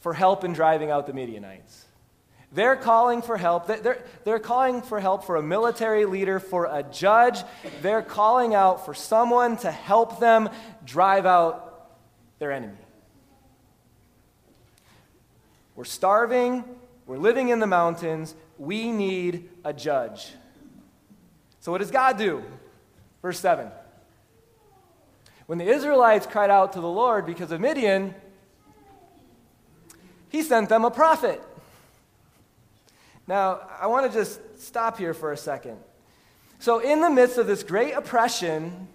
for 0.00 0.14
help 0.14 0.42
in 0.42 0.54
driving 0.54 0.90
out 0.90 1.06
the 1.06 1.12
Midianites. 1.12 1.81
They're 2.52 2.76
calling 2.76 3.22
for 3.22 3.38
help. 3.38 3.66
They're, 3.66 4.04
they're 4.24 4.38
calling 4.38 4.82
for 4.82 5.00
help 5.00 5.24
for 5.24 5.36
a 5.36 5.42
military 5.42 6.04
leader, 6.04 6.38
for 6.38 6.66
a 6.66 6.82
judge. 6.82 7.38
They're 7.80 8.02
calling 8.02 8.54
out 8.54 8.84
for 8.84 8.92
someone 8.92 9.56
to 9.58 9.70
help 9.70 10.20
them 10.20 10.50
drive 10.84 11.24
out 11.24 11.90
their 12.38 12.52
enemy. 12.52 12.76
We're 15.74 15.84
starving. 15.84 16.64
We're 17.06 17.16
living 17.16 17.48
in 17.48 17.58
the 17.58 17.66
mountains. 17.66 18.34
We 18.58 18.92
need 18.92 19.48
a 19.64 19.72
judge. 19.72 20.32
So, 21.60 21.72
what 21.72 21.78
does 21.78 21.90
God 21.90 22.18
do? 22.18 22.44
Verse 23.22 23.38
7. 23.40 23.70
When 25.46 25.58
the 25.58 25.66
Israelites 25.66 26.26
cried 26.26 26.50
out 26.50 26.74
to 26.74 26.80
the 26.80 26.88
Lord 26.88 27.24
because 27.24 27.50
of 27.50 27.60
Midian, 27.60 28.14
he 30.28 30.42
sent 30.42 30.68
them 30.68 30.84
a 30.84 30.90
prophet. 30.90 31.42
Now, 33.26 33.60
I 33.80 33.86
want 33.86 34.10
to 34.10 34.18
just 34.18 34.40
stop 34.60 34.98
here 34.98 35.14
for 35.14 35.32
a 35.32 35.36
second. 35.36 35.78
So, 36.58 36.78
in 36.78 37.00
the 37.00 37.10
midst 37.10 37.38
of 37.38 37.46
this 37.46 37.62
great 37.62 37.92
oppression, 37.92 38.88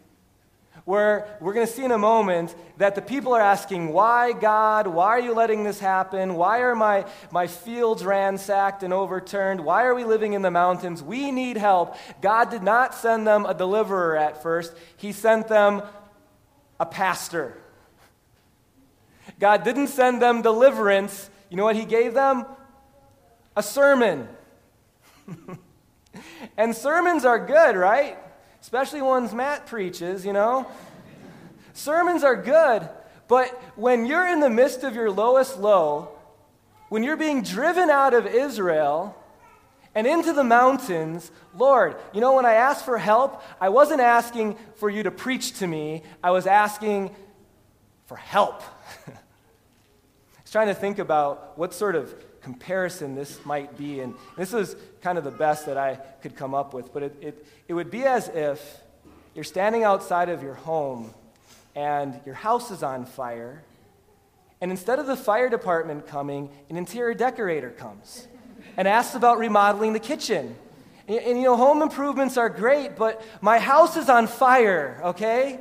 where 0.88 1.38
we're 1.42 1.54
going 1.54 1.68
to 1.68 1.72
see 1.72 1.84
in 1.84 1.92
a 1.92 1.98
moment 1.98 2.56
that 2.78 2.96
the 2.96 3.02
people 3.02 3.34
are 3.34 3.42
asking, 3.42 3.90
Why, 3.90 4.32
God? 4.32 4.88
Why 4.88 5.08
are 5.08 5.20
you 5.20 5.34
letting 5.34 5.66
this 5.66 5.82
happen? 5.82 6.36
Why 6.36 6.60
are 6.60 6.76
my, 6.76 7.06
my 7.30 7.48
fields 7.48 8.06
ransacked 8.06 8.84
and 8.84 8.94
overturned? 8.94 9.60
Why 9.60 9.84
are 9.84 9.94
we 9.94 10.06
living 10.06 10.32
in 10.32 10.44
the 10.44 10.50
mountains? 10.50 11.04
We 11.04 11.30
need 11.30 11.58
help. 11.58 11.98
God 12.22 12.50
did 12.50 12.64
not 12.64 12.96
send 12.96 13.28
them 13.28 13.46
a 13.46 13.54
deliverer 13.54 14.16
at 14.16 14.42
first, 14.42 14.74
He 14.96 15.12
sent 15.12 15.50
them 15.50 15.82
a 16.80 16.86
pastor. 16.86 17.58
God 19.40 19.66
didn't 19.66 19.88
send 19.88 20.22
them 20.22 20.42
deliverance. 20.42 21.30
You 21.50 21.58
know 21.58 21.66
what 21.66 21.76
He 21.76 21.84
gave 21.84 22.14
them? 22.14 22.46
A 23.58 23.64
sermon. 23.64 24.30
and 26.58 26.76
sermons 26.76 27.26
are 27.26 27.44
good, 27.44 27.76
right? 27.76 28.16
Especially 28.62 29.02
ones 29.02 29.34
Matt 29.34 29.66
preaches, 29.66 30.24
you 30.24 30.32
know? 30.32 30.68
Sermons 31.74 32.24
are 32.24 32.36
good, 32.36 32.88
but 33.28 33.50
when 33.76 34.06
you're 34.06 34.28
in 34.28 34.42
the 34.42 34.50
midst 34.52 34.84
of 34.84 34.94
your 34.94 35.10
lowest 35.10 35.58
low, 35.58 36.10
when 36.90 37.02
you're 37.02 37.18
being 37.18 37.42
driven 37.42 37.90
out 37.90 38.14
of 38.14 38.28
Israel, 38.28 39.18
and 39.96 40.06
into 40.06 40.34
the 40.34 40.44
mountains, 40.44 41.32
Lord, 41.58 41.96
you 42.14 42.22
know, 42.22 42.36
when 42.36 42.46
I 42.46 42.54
asked 42.54 42.86
for 42.86 43.00
help, 43.00 43.42
I 43.60 43.70
wasn't 43.70 44.02
asking 44.02 44.56
for 44.76 44.88
you 44.88 45.02
to 45.02 45.10
preach 45.10 45.58
to 45.60 45.66
me, 45.66 46.04
I 46.24 46.30
was 46.30 46.46
asking 46.46 47.10
for 48.06 48.18
help. 48.18 48.62
I 49.08 49.12
was 50.44 50.52
trying 50.52 50.68
to 50.68 50.76
think 50.76 51.00
about 51.00 51.58
what 51.58 51.74
sort 51.74 51.96
of 51.96 52.14
comparison 52.42 53.16
this 53.16 53.44
might 53.46 53.78
be. 53.78 54.00
And 54.00 54.16
this 54.38 54.52
was 54.52 54.76
kind 55.02 55.18
of 55.18 55.24
the 55.24 55.32
best 55.32 55.66
that 55.66 55.78
I 55.78 55.96
could 56.22 56.36
come 56.36 56.54
up 56.54 56.74
with. 56.74 56.94
But 56.94 57.04
it, 57.04 57.16
it, 57.22 57.48
it 57.68 57.74
would 57.74 57.92
be 57.92 58.04
as 58.04 58.28
if 58.30 58.82
you're 59.36 59.44
standing 59.44 59.84
outside 59.84 60.30
of 60.30 60.42
your 60.42 60.56
home 60.56 61.14
and 61.76 62.20
your 62.26 62.36
house 62.36 62.72
is 62.72 62.82
on 62.84 63.06
fire. 63.06 63.64
And 64.60 64.72
instead 64.72 64.98
of 64.98 65.06
the 65.06 65.16
fire 65.16 65.50
department 65.50 66.08
coming, 66.08 66.50
an 66.70 66.78
interior 66.78 67.14
decorator 67.14 67.70
comes 67.70 68.28
and 68.76 68.88
asks 68.88 69.16
about 69.16 69.38
remodeling 69.38 69.94
the 69.94 70.00
kitchen. 70.00 70.56
And, 71.08 71.20
and, 71.20 71.38
you 71.38 71.44
know, 71.44 71.56
home 71.56 71.82
improvements 71.82 72.38
are 72.38 72.50
great, 72.50 72.96
but 72.96 73.22
my 73.42 73.60
house 73.60 73.96
is 73.98 74.10
on 74.10 74.28
fire, 74.28 75.00
okay? 75.04 75.60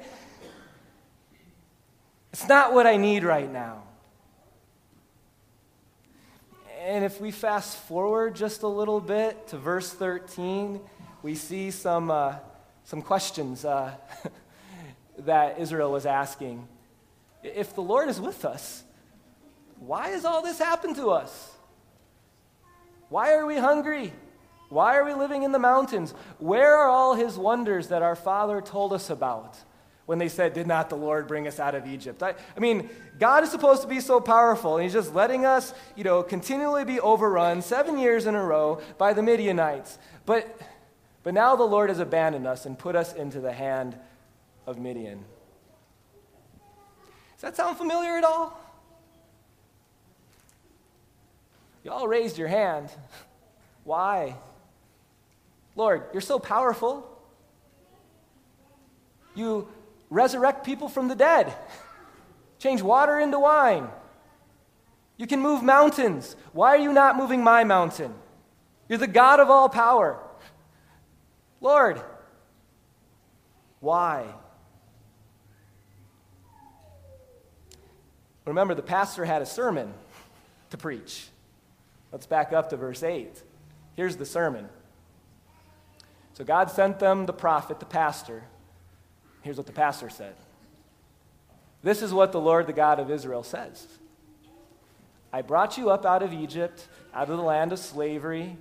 It's 2.32 2.48
not 2.48 2.72
what 2.72 2.86
I 2.86 2.96
need 2.96 3.24
right 3.24 3.50
now. 3.50 3.82
And 6.86 7.04
if 7.04 7.20
we 7.20 7.32
fast 7.32 7.76
forward 7.78 8.36
just 8.36 8.62
a 8.62 8.68
little 8.68 9.00
bit 9.00 9.48
to 9.48 9.58
verse 9.58 9.92
13, 9.92 10.78
we 11.20 11.34
see 11.34 11.72
some, 11.72 12.12
uh, 12.12 12.36
some 12.84 13.02
questions 13.02 13.64
uh, 13.64 13.90
that 15.18 15.58
Israel 15.58 15.90
was 15.90 16.06
asking. 16.06 16.68
If 17.42 17.74
the 17.74 17.80
Lord 17.80 18.08
is 18.08 18.20
with 18.20 18.44
us, 18.44 18.84
why 19.80 20.10
has 20.10 20.24
all 20.24 20.42
this 20.42 20.60
happened 20.60 20.94
to 20.94 21.10
us? 21.10 21.56
Why 23.08 23.34
are 23.34 23.46
we 23.46 23.56
hungry? 23.56 24.12
Why 24.68 24.96
are 24.96 25.04
we 25.04 25.14
living 25.14 25.42
in 25.42 25.50
the 25.50 25.58
mountains? 25.58 26.14
Where 26.38 26.76
are 26.76 26.88
all 26.88 27.16
his 27.16 27.36
wonders 27.36 27.88
that 27.88 28.02
our 28.02 28.14
father 28.14 28.60
told 28.60 28.92
us 28.92 29.10
about? 29.10 29.58
When 30.06 30.18
they 30.18 30.28
said, 30.28 30.54
Did 30.54 30.66
not 30.66 30.88
the 30.88 30.96
Lord 30.96 31.26
bring 31.28 31.46
us 31.46 31.60
out 31.60 31.74
of 31.74 31.86
Egypt? 31.86 32.22
I, 32.22 32.34
I, 32.56 32.60
mean, 32.60 32.88
God 33.18 33.44
is 33.44 33.50
supposed 33.50 33.82
to 33.82 33.88
be 33.88 34.00
so 34.00 34.20
powerful, 34.20 34.76
and 34.76 34.84
He's 34.84 34.92
just 34.92 35.14
letting 35.14 35.44
us, 35.44 35.74
you 35.94 36.04
know, 36.04 36.22
continually 36.22 36.84
be 36.84 36.98
overrun 37.00 37.60
seven 37.60 37.98
years 37.98 38.26
in 38.26 38.34
a 38.34 38.42
row 38.42 38.80
by 38.98 39.12
the 39.12 39.22
Midianites. 39.22 39.98
But, 40.24 40.58
but 41.22 41.34
now 41.34 41.56
the 41.56 41.64
Lord 41.64 41.90
has 41.90 41.98
abandoned 41.98 42.46
us 42.46 42.64
and 42.64 42.78
put 42.78 42.96
us 42.96 43.12
into 43.12 43.40
the 43.40 43.52
hand 43.52 43.96
of 44.66 44.78
Midian. 44.78 45.24
Does 47.34 47.42
that 47.42 47.56
sound 47.56 47.76
familiar 47.76 48.16
at 48.16 48.24
all? 48.24 48.58
You 51.84 51.92
all 51.92 52.08
raised 52.08 52.38
your 52.38 52.48
hand. 52.48 52.90
Why? 53.84 54.36
Lord, 55.76 56.04
you're 56.12 56.22
so 56.22 56.38
powerful. 56.38 57.06
You 59.34 59.68
resurrect 60.10 60.64
people 60.64 60.88
from 60.88 61.08
the 61.08 61.14
dead, 61.14 61.54
change 62.58 62.82
water 62.82 63.18
into 63.18 63.38
wine. 63.38 63.88
You 65.16 65.26
can 65.26 65.40
move 65.40 65.62
mountains. 65.62 66.36
Why 66.52 66.70
are 66.70 66.78
you 66.78 66.92
not 66.92 67.16
moving 67.16 67.42
my 67.42 67.64
mountain? 67.64 68.14
You're 68.88 68.98
the 68.98 69.06
God 69.06 69.40
of 69.40 69.50
all 69.50 69.68
power. 69.68 70.22
Lord, 71.60 72.00
why? 73.80 74.26
Remember, 78.44 78.74
the 78.74 78.82
pastor 78.82 79.24
had 79.24 79.42
a 79.42 79.46
sermon 79.46 79.92
to 80.70 80.76
preach. 80.76 81.28
Let's 82.12 82.26
back 82.26 82.52
up 82.52 82.70
to 82.70 82.76
verse 82.76 83.02
8. 83.02 83.42
Here's 83.94 84.16
the 84.16 84.26
sermon. 84.26 84.68
So 86.34 86.44
God 86.44 86.70
sent 86.70 86.98
them 86.98 87.26
the 87.26 87.32
prophet, 87.32 87.80
the 87.80 87.86
pastor, 87.86 88.44
Here's 89.46 89.58
what 89.58 89.66
the 89.66 89.72
pastor 89.72 90.10
said 90.10 90.34
This 91.84 92.02
is 92.02 92.12
what 92.12 92.32
the 92.32 92.40
Lord, 92.40 92.66
the 92.66 92.72
God 92.72 92.98
of 92.98 93.12
Israel, 93.12 93.44
says 93.44 93.86
I 95.32 95.42
brought 95.42 95.78
you 95.78 95.88
up 95.90 96.04
out 96.04 96.24
of 96.24 96.32
Egypt, 96.32 96.88
out 97.14 97.30
of 97.30 97.36
the 97.36 97.44
land 97.44 97.72
of 97.72 97.78
slavery. 97.78 98.56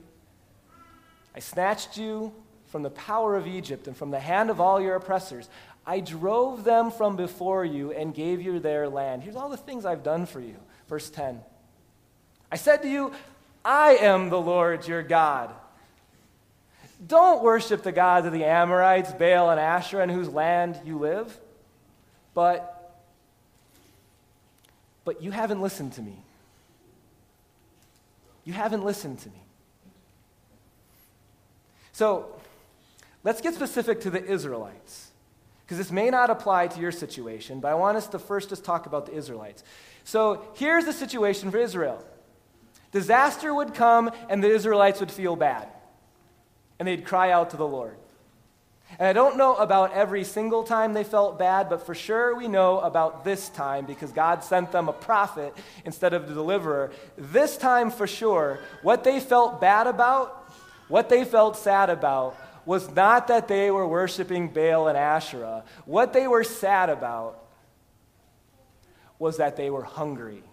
I 1.35 1.39
snatched 1.39 1.97
you 1.97 2.31
from 2.67 2.83
the 2.83 2.91
power 2.91 3.35
of 3.35 3.47
Egypt 3.47 3.87
and 3.87 3.97
from 3.97 4.11
the 4.11 4.19
hand 4.19 4.51
of 4.51 4.61
all 4.61 4.79
your 4.79 4.93
oppressors. 4.95 5.49
I 5.87 6.01
drove 6.01 6.63
them 6.63 6.91
from 6.91 7.15
before 7.15 7.65
you 7.65 7.91
and 7.91 8.13
gave 8.13 8.39
you 8.39 8.59
their 8.59 8.87
land. 8.87 9.23
Here's 9.23 9.35
all 9.35 9.49
the 9.49 9.57
things 9.57 9.85
I've 9.85 10.03
done 10.03 10.27
for 10.27 10.39
you. 10.39 10.55
Verse 10.87 11.09
10. 11.09 11.41
I 12.51 12.57
said 12.57 12.83
to 12.83 12.87
you, 12.87 13.11
I 13.63 13.95
am 13.95 14.29
the 14.29 14.39
Lord 14.39 14.87
your 14.87 15.01
God. 15.01 15.51
Don't 17.05 17.43
worship 17.43 17.83
the 17.83 17.91
gods 17.91 18.25
of 18.25 18.33
the 18.33 18.45
Amorites, 18.45 19.11
Baal 19.11 19.49
and 19.49 19.59
Asherah, 19.59 20.03
in 20.03 20.09
whose 20.09 20.29
land 20.29 20.79
you 20.85 20.97
live. 20.97 21.37
But, 22.33 23.01
but 25.03 25.21
you 25.21 25.31
haven't 25.31 25.61
listened 25.61 25.93
to 25.93 26.01
me. 26.01 26.17
You 28.45 28.53
haven't 28.53 28.85
listened 28.85 29.19
to 29.19 29.29
me. 29.29 29.41
So, 31.91 32.27
let's 33.23 33.41
get 33.41 33.55
specific 33.55 34.01
to 34.01 34.09
the 34.09 34.23
Israelites. 34.23 35.11
Because 35.65 35.77
this 35.77 35.91
may 35.91 36.09
not 36.09 36.29
apply 36.29 36.67
to 36.67 36.79
your 36.79 36.91
situation, 36.91 37.59
but 37.59 37.71
I 37.71 37.73
want 37.73 37.97
us 37.97 38.07
to 38.09 38.19
first 38.19 38.49
just 38.49 38.63
talk 38.63 38.85
about 38.85 39.07
the 39.07 39.13
Israelites. 39.13 39.63
So, 40.03 40.45
here's 40.53 40.85
the 40.85 40.93
situation 40.93 41.51
for 41.51 41.57
Israel 41.57 42.03
disaster 42.91 43.53
would 43.53 43.73
come, 43.73 44.11
and 44.29 44.41
the 44.41 44.49
Israelites 44.49 45.01
would 45.01 45.11
feel 45.11 45.35
bad 45.35 45.67
and 46.79 46.87
they'd 46.87 47.05
cry 47.05 47.31
out 47.31 47.51
to 47.51 47.57
the 47.57 47.67
Lord. 47.67 47.97
And 48.99 49.07
I 49.07 49.13
don't 49.13 49.37
know 49.37 49.55
about 49.55 49.93
every 49.93 50.23
single 50.23 50.63
time 50.63 50.93
they 50.93 51.03
felt 51.03 51.39
bad, 51.39 51.69
but 51.69 51.85
for 51.85 51.95
sure 51.95 52.35
we 52.35 52.47
know 52.47 52.79
about 52.79 53.25
this 53.25 53.49
time 53.49 53.85
because 53.85 54.11
God 54.11 54.43
sent 54.43 54.71
them 54.71 54.87
a 54.87 54.93
prophet 54.93 55.53
instead 55.83 56.13
of 56.13 56.27
the 56.27 56.33
deliverer. 56.33 56.91
This 57.17 57.57
time, 57.57 57.89
for 57.89 58.07
sure, 58.07 58.59
what 58.83 59.03
they 59.03 59.19
felt 59.19 59.59
bad 59.59 59.87
about, 59.87 60.49
what 60.87 61.09
they 61.09 61.25
felt 61.25 61.57
sad 61.57 61.89
about, 61.89 62.37
was 62.65 62.89
not 62.95 63.27
that 63.27 63.47
they 63.47 63.69
were 63.69 63.87
worshiping 63.87 64.47
Baal 64.47 64.87
and 64.87 64.97
Asherah. 64.97 65.63
What 65.85 66.13
they 66.13 66.27
were 66.27 66.43
sad 66.43 66.89
about 66.89 67.43
was 69.19 69.37
that 69.37 69.55
they 69.55 69.69
were 69.69 69.83
hungry. 69.83 70.43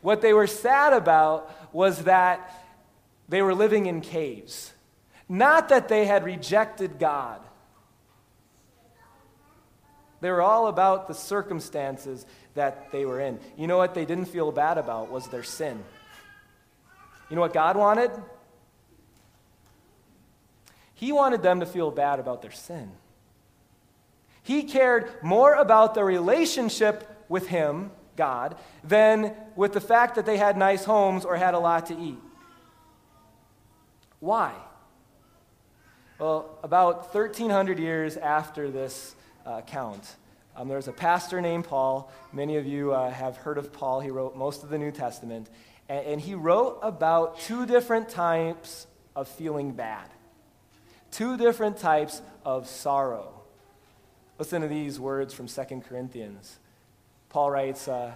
What 0.00 0.20
they 0.20 0.32
were 0.32 0.46
sad 0.46 0.92
about 0.92 1.50
was 1.72 2.04
that 2.04 2.63
they 3.28 3.42
were 3.42 3.54
living 3.54 3.86
in 3.86 4.00
caves. 4.00 4.72
Not 5.28 5.70
that 5.70 5.88
they 5.88 6.06
had 6.06 6.24
rejected 6.24 6.98
God. 6.98 7.40
They 10.20 10.30
were 10.30 10.42
all 10.42 10.68
about 10.68 11.08
the 11.08 11.14
circumstances 11.14 12.24
that 12.54 12.92
they 12.92 13.04
were 13.04 13.20
in. 13.20 13.38
You 13.56 13.66
know 13.66 13.78
what 13.78 13.94
they 13.94 14.04
didn't 14.04 14.26
feel 14.26 14.52
bad 14.52 14.78
about 14.78 15.10
was 15.10 15.28
their 15.28 15.42
sin. 15.42 15.82
You 17.28 17.36
know 17.36 17.42
what 17.42 17.52
God 17.52 17.76
wanted? 17.76 18.10
He 20.94 21.12
wanted 21.12 21.42
them 21.42 21.60
to 21.60 21.66
feel 21.66 21.90
bad 21.90 22.20
about 22.20 22.42
their 22.42 22.52
sin. 22.52 22.90
He 24.42 24.62
cared 24.62 25.10
more 25.22 25.54
about 25.54 25.94
their 25.94 26.04
relationship 26.04 27.24
with 27.28 27.48
Him, 27.48 27.90
God, 28.16 28.56
than 28.84 29.34
with 29.56 29.72
the 29.72 29.80
fact 29.80 30.14
that 30.14 30.26
they 30.26 30.36
had 30.36 30.56
nice 30.56 30.84
homes 30.84 31.24
or 31.24 31.36
had 31.36 31.54
a 31.54 31.58
lot 31.58 31.86
to 31.86 31.98
eat. 31.98 32.18
Why? 34.20 34.54
Well, 36.18 36.58
about 36.62 37.14
1,300 37.14 37.78
years 37.78 38.16
after 38.16 38.70
this 38.70 39.14
uh, 39.44 39.62
count, 39.62 40.16
um, 40.56 40.68
there 40.68 40.76
was 40.76 40.88
a 40.88 40.92
pastor 40.92 41.40
named 41.40 41.64
Paul. 41.64 42.10
Many 42.32 42.56
of 42.56 42.66
you 42.66 42.92
uh, 42.92 43.10
have 43.10 43.36
heard 43.36 43.58
of 43.58 43.72
Paul. 43.72 44.00
He 44.00 44.10
wrote 44.10 44.36
most 44.36 44.62
of 44.62 44.68
the 44.68 44.78
New 44.78 44.92
Testament. 44.92 45.48
And, 45.88 46.06
and 46.06 46.20
he 46.20 46.34
wrote 46.34 46.78
about 46.82 47.40
two 47.40 47.66
different 47.66 48.08
types 48.08 48.86
of 49.16 49.26
feeling 49.28 49.72
bad, 49.72 50.08
two 51.10 51.36
different 51.36 51.78
types 51.78 52.22
of 52.44 52.68
sorrow. 52.68 53.32
Listen 54.38 54.62
to 54.62 54.68
these 54.68 54.98
words 54.98 55.34
from 55.34 55.48
2 55.48 55.82
Corinthians. 55.88 56.58
Paul 57.28 57.50
writes, 57.50 57.88
uh, 57.88 58.12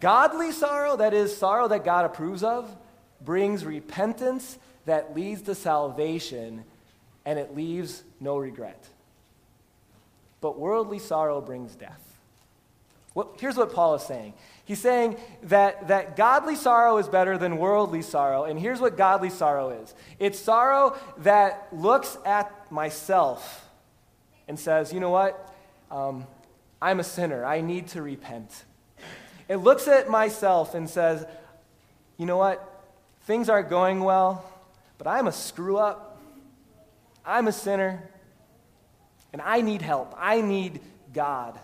Godly 0.00 0.52
sorrow, 0.52 0.96
that 0.96 1.14
is, 1.14 1.36
sorrow 1.36 1.68
that 1.68 1.84
God 1.84 2.06
approves 2.06 2.42
of, 2.42 2.74
brings 3.20 3.64
repentance 3.64 4.58
that 4.86 5.14
leads 5.14 5.42
to 5.42 5.54
salvation 5.54 6.64
and 7.24 7.38
it 7.38 7.56
leaves 7.56 8.02
no 8.20 8.36
regret. 8.36 8.86
But 10.40 10.58
worldly 10.58 10.98
sorrow 10.98 11.40
brings 11.40 11.74
death. 11.74 12.00
Well, 13.14 13.32
here's 13.38 13.56
what 13.56 13.72
Paul 13.72 13.94
is 13.94 14.02
saying. 14.02 14.34
He's 14.64 14.80
saying 14.80 15.16
that, 15.44 15.88
that 15.88 16.16
godly 16.16 16.56
sorrow 16.56 16.98
is 16.98 17.08
better 17.08 17.38
than 17.38 17.58
worldly 17.58 18.02
sorrow. 18.02 18.44
And 18.44 18.58
here's 18.58 18.80
what 18.80 18.96
godly 18.96 19.30
sorrow 19.30 19.70
is 19.70 19.94
it's 20.18 20.38
sorrow 20.38 20.98
that 21.18 21.68
looks 21.72 22.18
at 22.26 22.70
myself 22.72 23.68
and 24.48 24.58
says, 24.58 24.92
you 24.92 25.00
know 25.00 25.10
what? 25.10 25.54
Um, 25.90 26.26
I'm 26.82 26.98
a 26.98 27.04
sinner. 27.04 27.44
I 27.44 27.60
need 27.60 27.88
to 27.88 28.02
repent. 28.02 28.64
It 29.48 29.56
looks 29.56 29.86
at 29.86 30.08
myself 30.08 30.74
and 30.74 30.90
says, 30.90 31.24
you 32.16 32.26
know 32.26 32.36
what? 32.36 32.82
Things 33.22 33.48
aren't 33.48 33.70
going 33.70 34.00
well, 34.00 34.44
but 35.04 35.10
I'm 35.10 35.28
a 35.28 35.32
screw 35.32 35.76
up. 35.76 36.20
I'm 37.24 37.46
a 37.46 37.52
sinner 37.52 38.02
and 39.32 39.42
I 39.42 39.60
need 39.60 39.82
help. 39.82 40.14
I 40.18 40.40
need 40.40 40.80
God. 41.12 41.58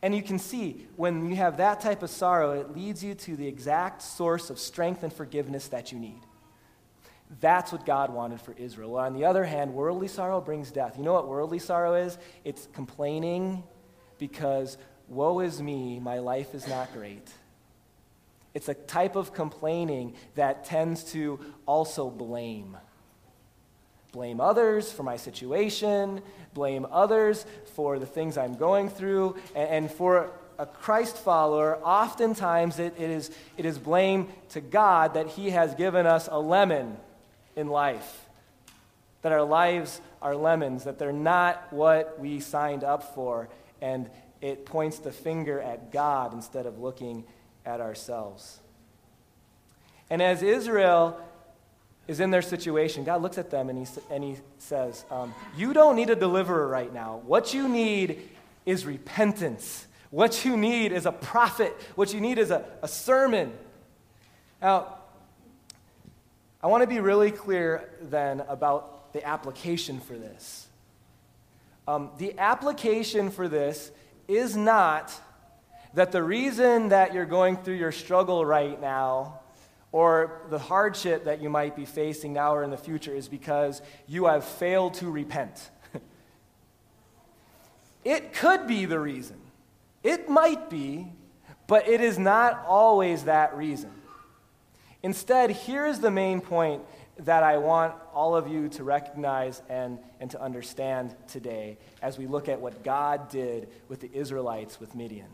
And 0.00 0.14
you 0.14 0.22
can 0.22 0.38
see 0.38 0.86
when 0.96 1.28
you 1.28 1.36
have 1.36 1.56
that 1.56 1.80
type 1.80 2.02
of 2.02 2.10
sorrow, 2.10 2.52
it 2.52 2.74
leads 2.74 3.02
you 3.02 3.14
to 3.14 3.36
the 3.36 3.46
exact 3.46 4.02
source 4.02 4.50
of 4.50 4.58
strength 4.58 5.02
and 5.02 5.12
forgiveness 5.12 5.68
that 5.68 5.92
you 5.92 5.98
need. 5.98 6.20
That's 7.40 7.72
what 7.72 7.86
God 7.86 8.12
wanted 8.12 8.40
for 8.40 8.52
Israel. 8.52 8.96
On 8.96 9.14
the 9.14 9.24
other 9.24 9.44
hand, 9.44 9.74
worldly 9.74 10.08
sorrow 10.08 10.40
brings 10.40 10.70
death. 10.70 10.96
You 10.96 11.04
know 11.04 11.14
what 11.14 11.26
worldly 11.26 11.58
sorrow 11.58 11.94
is? 11.94 12.18
It's 12.44 12.68
complaining 12.72 13.64
because, 14.18 14.76
woe 15.08 15.40
is 15.40 15.60
me, 15.60 15.98
my 15.98 16.18
life 16.18 16.54
is 16.54 16.68
not 16.68 16.92
great. 16.92 17.28
It's 18.54 18.68
a 18.68 18.74
type 18.74 19.16
of 19.16 19.34
complaining 19.34 20.14
that 20.36 20.64
tends 20.64 21.04
to 21.12 21.40
also 21.66 22.08
blame 22.08 22.76
blame 24.14 24.40
others 24.40 24.92
for 24.92 25.02
my 25.02 25.16
situation, 25.16 26.22
blame 26.54 26.86
others 26.92 27.44
for 27.74 27.98
the 27.98 28.06
things 28.06 28.38
I'm 28.38 28.54
going 28.54 28.88
through, 28.88 29.36
and, 29.56 29.68
and 29.68 29.90
for 29.90 30.30
a 30.56 30.66
Christ 30.66 31.16
follower, 31.16 31.78
oftentimes 31.78 32.78
it, 32.78 32.94
it, 32.96 33.10
is, 33.10 33.32
it 33.56 33.64
is 33.64 33.76
blame 33.76 34.28
to 34.50 34.60
God 34.60 35.14
that 35.14 35.26
He 35.26 35.50
has 35.50 35.74
given 35.74 36.06
us 36.06 36.28
a 36.30 36.38
lemon 36.38 36.96
in 37.56 37.66
life. 37.66 38.26
That 39.22 39.32
our 39.32 39.42
lives 39.42 40.00
are 40.22 40.36
lemons, 40.36 40.84
that 40.84 40.98
they're 40.98 41.12
not 41.12 41.72
what 41.72 42.20
we 42.20 42.38
signed 42.38 42.84
up 42.84 43.16
for, 43.16 43.48
and 43.80 44.08
it 44.40 44.64
points 44.64 44.98
the 45.00 45.10
finger 45.10 45.60
at 45.60 45.90
God 45.90 46.32
instead 46.32 46.66
of 46.66 46.78
looking 46.78 47.24
at 47.64 47.80
ourselves. 47.80 48.60
And 50.10 50.20
as 50.22 50.42
Israel 50.42 51.20
is 52.06 52.20
in 52.20 52.30
their 52.30 52.42
situation, 52.42 53.04
God 53.04 53.22
looks 53.22 53.38
at 53.38 53.50
them 53.50 53.68
and 53.70 53.78
he, 53.78 53.86
and 54.10 54.22
he 54.22 54.36
says, 54.58 55.04
um, 55.10 55.34
You 55.56 55.72
don't 55.72 55.96
need 55.96 56.10
a 56.10 56.16
deliverer 56.16 56.68
right 56.68 56.92
now. 56.92 57.22
What 57.26 57.54
you 57.54 57.68
need 57.68 58.28
is 58.66 58.84
repentance. 58.84 59.86
What 60.10 60.44
you 60.44 60.56
need 60.56 60.92
is 60.92 61.06
a 61.06 61.12
prophet. 61.12 61.74
What 61.94 62.12
you 62.12 62.20
need 62.20 62.38
is 62.38 62.50
a, 62.50 62.64
a 62.82 62.88
sermon. 62.88 63.52
Now, 64.62 64.98
I 66.62 66.66
want 66.66 66.82
to 66.82 66.86
be 66.86 67.00
really 67.00 67.30
clear 67.30 67.90
then 68.00 68.40
about 68.48 69.12
the 69.12 69.26
application 69.26 70.00
for 70.00 70.16
this. 70.16 70.66
Um, 71.86 72.10
the 72.18 72.38
application 72.38 73.30
for 73.30 73.48
this 73.48 73.90
is 74.28 74.56
not 74.56 75.12
that 75.94 76.10
the 76.10 76.22
reason 76.22 76.88
that 76.88 77.14
you're 77.14 77.24
going 77.24 77.56
through 77.56 77.74
your 77.74 77.92
struggle 77.92 78.44
right 78.44 78.80
now 78.80 79.40
or 79.92 80.42
the 80.50 80.58
hardship 80.58 81.24
that 81.24 81.40
you 81.40 81.48
might 81.48 81.76
be 81.76 81.84
facing 81.84 82.32
now 82.32 82.54
or 82.54 82.64
in 82.64 82.70
the 82.70 82.76
future 82.76 83.14
is 83.14 83.28
because 83.28 83.80
you 84.08 84.26
have 84.26 84.44
failed 84.44 84.94
to 84.94 85.08
repent. 85.08 85.70
it 88.04 88.32
could 88.32 88.66
be 88.66 88.86
the 88.86 88.98
reason. 88.98 89.36
It 90.02 90.28
might 90.28 90.68
be, 90.68 91.12
but 91.68 91.88
it 91.88 92.00
is 92.00 92.18
not 92.18 92.64
always 92.66 93.24
that 93.24 93.56
reason. 93.56 93.92
Instead, 95.04 95.50
here 95.50 95.86
is 95.86 96.00
the 96.00 96.10
main 96.10 96.40
point 96.40 96.82
that 97.18 97.44
I 97.44 97.58
want 97.58 97.94
all 98.12 98.34
of 98.34 98.48
you 98.48 98.68
to 98.70 98.82
recognize 98.82 99.62
and, 99.68 100.00
and 100.18 100.28
to 100.32 100.42
understand 100.42 101.14
today 101.28 101.78
as 102.02 102.18
we 102.18 102.26
look 102.26 102.48
at 102.48 102.60
what 102.60 102.82
God 102.82 103.28
did 103.28 103.68
with 103.88 104.00
the 104.00 104.10
Israelites 104.12 104.80
with 104.80 104.96
Midian 104.96 105.28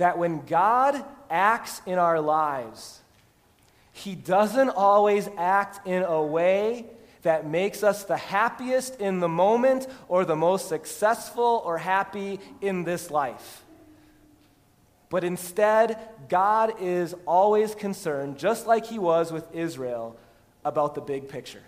that 0.00 0.16
when 0.16 0.40
God 0.46 1.04
acts 1.28 1.82
in 1.84 1.98
our 1.98 2.22
lives, 2.22 3.02
He 3.92 4.14
doesn't 4.14 4.70
always 4.70 5.28
act 5.36 5.86
in 5.86 6.02
a 6.02 6.22
way 6.22 6.86
that 7.20 7.46
makes 7.46 7.82
us 7.82 8.04
the 8.04 8.16
happiest 8.16 8.98
in 8.98 9.20
the 9.20 9.28
moment 9.28 9.86
or 10.08 10.24
the 10.24 10.34
most 10.34 10.70
successful 10.70 11.60
or 11.66 11.76
happy 11.76 12.40
in 12.62 12.84
this 12.84 13.10
life. 13.10 13.62
But 15.10 15.22
instead, 15.22 15.98
God 16.30 16.80
is 16.80 17.14
always 17.26 17.74
concerned, 17.74 18.38
just 18.38 18.66
like 18.66 18.86
He 18.86 18.98
was 18.98 19.30
with 19.30 19.54
Israel, 19.54 20.16
about 20.64 20.94
the 20.94 21.02
big 21.02 21.28
picture. 21.28 21.62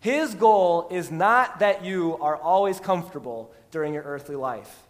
His 0.00 0.34
goal 0.34 0.88
is 0.90 1.10
not 1.10 1.58
that 1.58 1.84
you 1.84 2.16
are 2.22 2.36
always 2.36 2.80
comfortable 2.80 3.52
during 3.70 3.92
your 3.92 4.04
earthly 4.04 4.36
life. 4.36 4.87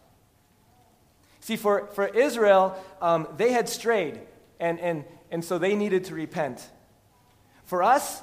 See, 1.49 1.57
for, 1.57 1.87
for 1.95 2.07
Israel, 2.07 2.77
um, 3.01 3.27
they 3.39 3.53
had 3.53 3.71
strayed, 3.71 4.21
and, 4.61 4.79
and, 4.81 5.05
and 5.31 5.43
so 5.43 5.57
they 5.57 5.77
needed 5.77 6.05
to 6.05 6.15
repent. 6.15 6.69
For 7.65 7.83
us, 7.83 8.21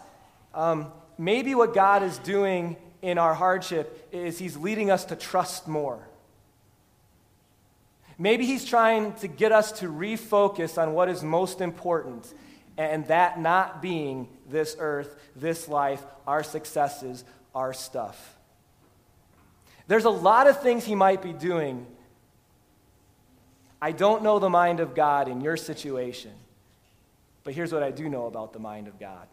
um, 0.53 0.91
maybe 1.17 1.55
what 1.55 1.73
God 1.73 2.03
is 2.03 2.19
doing 2.19 2.77
in 3.01 3.17
our 3.17 3.33
hardship 3.33 4.09
is 4.11 4.37
He's 4.37 4.55
leading 4.55 4.91
us 4.91 5.05
to 5.05 5.15
trust 5.15 5.67
more. 5.67 6.07
Maybe 8.19 8.45
He's 8.45 8.63
trying 8.63 9.13
to 9.13 9.27
get 9.27 9.51
us 9.51 9.71
to 9.79 9.87
refocus 9.87 10.79
on 10.79 10.93
what 10.93 11.09
is 11.09 11.23
most 11.23 11.61
important, 11.61 12.31
and 12.77 13.07
that 13.07 13.39
not 13.39 13.81
being 13.81 14.29
this 14.47 14.75
earth, 14.77 15.15
this 15.35 15.67
life, 15.67 16.03
our 16.27 16.43
successes, 16.43 17.23
our 17.55 17.73
stuff. 17.73 18.37
There's 19.87 20.05
a 20.05 20.11
lot 20.11 20.45
of 20.45 20.61
things 20.61 20.85
He 20.85 20.93
might 20.93 21.23
be 21.23 21.33
doing. 21.33 21.87
I 23.85 23.91
don't 23.91 24.23
know 24.23 24.39
the 24.39 24.49
mind 24.49 24.79
of 24.79 24.95
God 24.95 25.27
in 25.27 25.41
your 25.41 25.55
situation, 25.55 26.31
but 27.43 27.53
here's 27.53 27.71
what 27.71 27.83
I 27.83 27.91
do 27.91 28.09
know 28.09 28.25
about 28.25 28.51
the 28.51 28.57
mind 28.57 28.87
of 28.87 28.99
God 28.99 29.27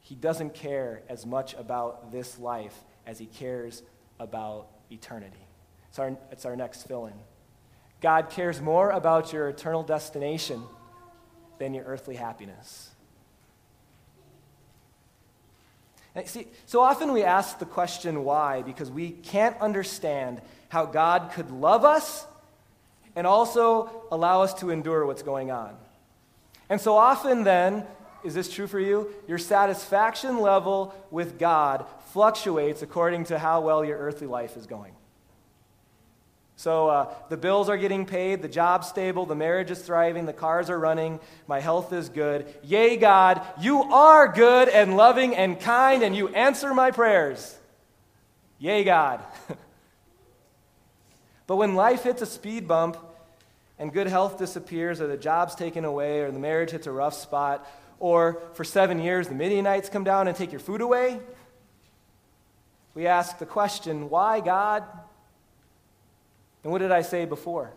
He 0.00 0.14
doesn't 0.14 0.54
care 0.54 1.02
as 1.10 1.26
much 1.26 1.52
about 1.52 2.10
this 2.10 2.38
life 2.38 2.74
as 3.06 3.18
He 3.18 3.26
cares 3.26 3.82
about 4.18 4.68
eternity. 4.90 5.46
It's 5.90 5.98
our, 5.98 6.16
it's 6.32 6.46
our 6.46 6.56
next 6.56 6.84
fill 6.84 7.04
in. 7.04 7.12
God 8.00 8.30
cares 8.30 8.62
more 8.62 8.88
about 8.88 9.34
your 9.34 9.50
eternal 9.50 9.82
destination 9.82 10.62
than 11.58 11.74
your 11.74 11.84
earthly 11.84 12.16
happiness. 12.16 12.88
See, 16.24 16.46
so 16.64 16.80
often 16.80 17.12
we 17.12 17.24
ask 17.24 17.58
the 17.58 17.66
question 17.66 18.24
why 18.24 18.62
because 18.62 18.90
we 18.90 19.10
can't 19.10 19.60
understand 19.60 20.40
how 20.68 20.86
God 20.86 21.32
could 21.32 21.50
love 21.50 21.84
us 21.84 22.26
and 23.16 23.26
also 23.26 23.90
allow 24.10 24.42
us 24.42 24.54
to 24.54 24.70
endure 24.70 25.04
what's 25.06 25.22
going 25.22 25.50
on. 25.50 25.76
And 26.68 26.80
so 26.80 26.96
often, 26.96 27.44
then, 27.44 27.84
is 28.22 28.34
this 28.34 28.52
true 28.52 28.66
for 28.66 28.80
you? 28.80 29.12
Your 29.26 29.38
satisfaction 29.38 30.40
level 30.40 30.94
with 31.10 31.38
God 31.38 31.86
fluctuates 32.12 32.82
according 32.82 33.24
to 33.24 33.38
how 33.38 33.60
well 33.60 33.84
your 33.84 33.98
earthly 33.98 34.26
life 34.26 34.56
is 34.56 34.66
going. 34.66 34.94
So 36.56 36.88
uh, 36.88 37.14
the 37.28 37.36
bills 37.36 37.68
are 37.68 37.76
getting 37.76 38.04
paid, 38.04 38.42
the 38.42 38.48
job's 38.48 38.88
stable, 38.88 39.26
the 39.26 39.36
marriage 39.36 39.70
is 39.70 39.80
thriving, 39.80 40.26
the 40.26 40.32
cars 40.32 40.68
are 40.70 40.78
running, 40.78 41.20
my 41.46 41.60
health 41.60 41.92
is 41.92 42.08
good. 42.08 42.52
Yay, 42.64 42.96
God, 42.96 43.40
you 43.60 43.84
are 43.84 44.26
good 44.26 44.68
and 44.68 44.96
loving 44.96 45.36
and 45.36 45.60
kind, 45.60 46.02
and 46.02 46.16
you 46.16 46.28
answer 46.28 46.74
my 46.74 46.90
prayers. 46.90 47.56
Yay, 48.58 48.82
God. 48.82 49.22
but 51.48 51.56
when 51.56 51.74
life 51.74 52.04
hits 52.04 52.22
a 52.22 52.26
speed 52.26 52.68
bump 52.68 52.98
and 53.78 53.92
good 53.92 54.06
health 54.06 54.38
disappears, 54.38 55.00
or 55.00 55.06
the 55.06 55.16
job's 55.16 55.54
taken 55.54 55.84
away, 55.84 56.20
or 56.20 56.30
the 56.30 56.38
marriage 56.38 56.70
hits 56.70 56.86
a 56.86 56.92
rough 56.92 57.14
spot, 57.14 57.66
or 57.98 58.42
for 58.52 58.64
seven 58.64 59.00
years 59.00 59.28
the 59.28 59.34
Midianites 59.34 59.88
come 59.88 60.04
down 60.04 60.28
and 60.28 60.36
take 60.36 60.52
your 60.52 60.60
food 60.60 60.82
away, 60.82 61.18
we 62.94 63.06
ask 63.06 63.38
the 63.38 63.46
question, 63.46 64.10
why, 64.10 64.40
God? 64.40 64.84
And 66.62 66.70
what 66.70 66.78
did 66.78 66.92
I 66.92 67.00
say 67.00 67.24
before? 67.24 67.72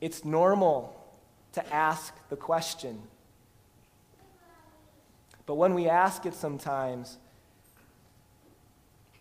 It's 0.00 0.24
normal 0.24 0.98
to 1.52 1.74
ask 1.74 2.12
the 2.28 2.36
question. 2.36 3.00
But 5.46 5.54
when 5.54 5.74
we 5.74 5.88
ask 5.88 6.26
it 6.26 6.34
sometimes, 6.34 7.18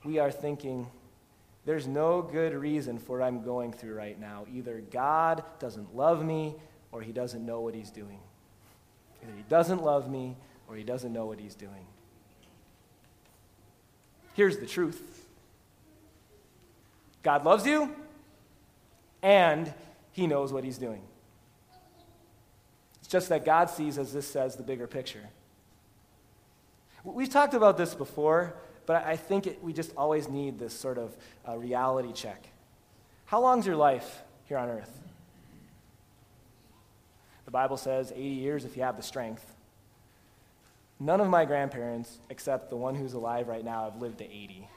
we 0.04 0.18
are 0.18 0.32
thinking, 0.32 0.88
there's 1.68 1.86
no 1.86 2.24
good 2.24 2.54
reason 2.54 2.98
for 2.98 3.20
what 3.20 3.26
I'm 3.26 3.44
going 3.44 3.74
through 3.74 3.94
right 3.94 4.20
now. 4.20 4.46
Either 4.52 4.82
God 4.90 5.44
doesn't 5.60 5.96
love 5.96 6.26
me 6.26 6.56
or 6.92 7.02
he 7.02 7.12
doesn't 7.12 7.46
know 7.46 7.62
what 7.62 7.76
he's 7.76 7.92
doing. 7.92 8.20
Either 9.22 9.34
he 9.36 9.44
doesn't 9.50 9.84
love 9.84 10.10
me 10.10 10.38
or 10.68 10.76
he 10.76 10.84
doesn't 10.84 11.14
know 11.14 11.26
what 11.26 11.40
he's 11.40 11.56
doing. 11.56 11.86
Here's 14.34 14.60
the 14.60 14.66
truth 14.66 15.26
God 17.24 17.44
loves 17.44 17.66
you, 17.66 17.94
and 19.22 19.74
He 20.12 20.28
knows 20.28 20.54
what 20.54 20.64
He's 20.64 20.78
doing. 20.78 21.02
It's 23.00 23.08
just 23.10 23.30
that 23.30 23.44
God 23.44 23.70
sees, 23.70 23.98
as 23.98 24.14
this 24.14 24.28
says, 24.28 24.56
the 24.56 24.64
bigger 24.64 24.88
picture. 24.88 25.28
We've 27.04 27.30
talked 27.30 27.54
about 27.54 27.78
this 27.78 27.96
before, 27.96 28.56
but 28.88 29.06
I 29.06 29.18
think 29.18 29.46
it, 29.46 29.62
we 29.62 29.74
just 29.74 29.92
always 29.96 30.28
need 30.30 30.58
this 30.58 30.74
sort 30.74 30.98
of 30.98 31.16
uh, 31.48 31.56
reality 31.58 32.14
check. 32.14 32.48
How 33.26 33.42
long's 33.42 33.68
your 33.68 33.76
life 33.76 34.24
here 34.46 34.58
on 34.58 34.70
earth? 34.70 35.02
The 37.46 37.52
Bible 37.52 37.78
says 37.78 38.12
80 38.16 38.24
years 38.24 38.66
if 38.66 38.76
you 38.76 38.84
have 38.84 38.98
the 38.98 39.04
strength. 39.04 39.46
None 41.00 41.22
of 41.22 41.28
my 41.28 41.46
grandparents, 41.46 42.18
except 42.30 42.70
the 42.70 42.78
one 42.78 42.96
who's 42.96 43.14
alive 43.14 43.48
right 43.48 43.64
now, 43.64 43.84
have 43.92 44.02
lived 44.02 44.18
to 44.20 44.26
80. 44.26 44.68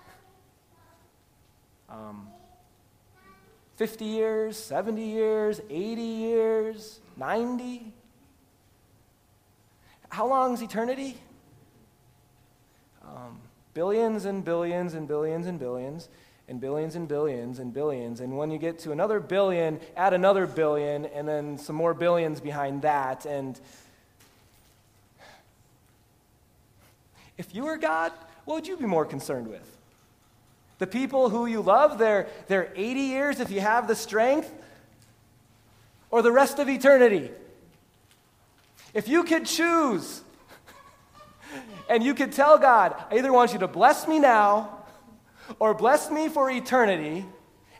Um, 1.88 2.28
50 3.76 4.04
years, 4.04 4.56
70 4.56 5.02
years, 5.02 5.60
80 5.70 6.02
years, 6.02 7.00
90? 7.16 7.92
How 10.10 10.26
long 10.26 10.54
is 10.54 10.62
eternity? 10.62 11.16
Um, 13.02 13.40
billions 13.80 14.26
and 14.26 14.44
billions 14.44 14.92
and 14.92 15.08
billions 15.08 15.46
and 15.46 15.58
billions 15.58 16.10
and 16.48 16.60
billions 16.60 16.96
and 16.96 17.08
billions 17.08 17.58
and 17.58 17.72
billions. 17.72 18.20
And 18.20 18.36
when 18.36 18.50
you 18.50 18.58
get 18.58 18.78
to 18.80 18.92
another 18.92 19.20
billion, 19.20 19.80
add 19.96 20.12
another 20.12 20.46
billion, 20.46 21.06
and 21.06 21.26
then 21.26 21.56
some 21.56 21.76
more 21.76 21.94
billions 21.94 22.42
behind 22.42 22.82
that. 22.82 23.24
And 23.24 23.58
if 27.38 27.54
you 27.54 27.64
were 27.64 27.78
God, 27.78 28.12
what 28.44 28.56
would 28.56 28.66
you 28.66 28.76
be 28.76 28.84
more 28.84 29.06
concerned 29.06 29.48
with? 29.48 29.66
The 30.76 30.86
people 30.86 31.30
who 31.30 31.46
you 31.46 31.62
love, 31.62 31.96
they're, 31.96 32.28
they're 32.48 32.70
80 32.76 33.00
years 33.00 33.40
if 33.40 33.50
you 33.50 33.62
have 33.62 33.88
the 33.88 33.96
strength, 33.96 34.52
or 36.10 36.20
the 36.20 36.32
rest 36.32 36.58
of 36.58 36.68
eternity. 36.68 37.30
If 38.92 39.08
you 39.08 39.24
could 39.24 39.46
choose, 39.46 40.20
and 41.88 42.02
you 42.02 42.14
could 42.14 42.32
tell 42.32 42.58
God, 42.58 42.94
I 43.10 43.18
either 43.18 43.32
want 43.32 43.52
you 43.52 43.58
to 43.60 43.68
bless 43.68 44.06
me 44.06 44.18
now 44.18 44.84
or 45.58 45.74
bless 45.74 46.10
me 46.10 46.28
for 46.28 46.50
eternity. 46.50 47.26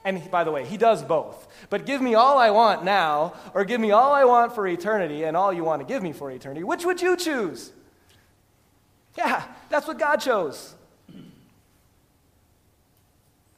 And 0.04 0.30
by 0.30 0.44
the 0.44 0.50
way, 0.50 0.64
He 0.64 0.76
does 0.76 1.02
both. 1.02 1.46
But 1.68 1.87
give 1.87 2.00
me 2.00 2.14
all 2.14 2.38
I 2.38 2.50
want 2.50 2.85
now, 2.85 3.35
or 3.54 3.64
give 3.64 3.80
me 3.80 3.90
all 3.90 4.12
I 4.12 4.24
want 4.24 4.54
for 4.54 4.66
eternity 4.66 5.24
and 5.24 5.37
all 5.37 5.52
you 5.52 5.62
want 5.62 5.80
to 5.80 5.87
give 5.87 6.02
me 6.02 6.12
for 6.12 6.30
eternity. 6.30 6.64
Which 6.64 6.85
would 6.85 7.02
you 7.02 7.16
choose? 7.16 7.72
Yeah, 9.16 9.44
that's 9.68 9.87
what 9.87 9.98
God 9.98 10.16
chose. 10.16 10.74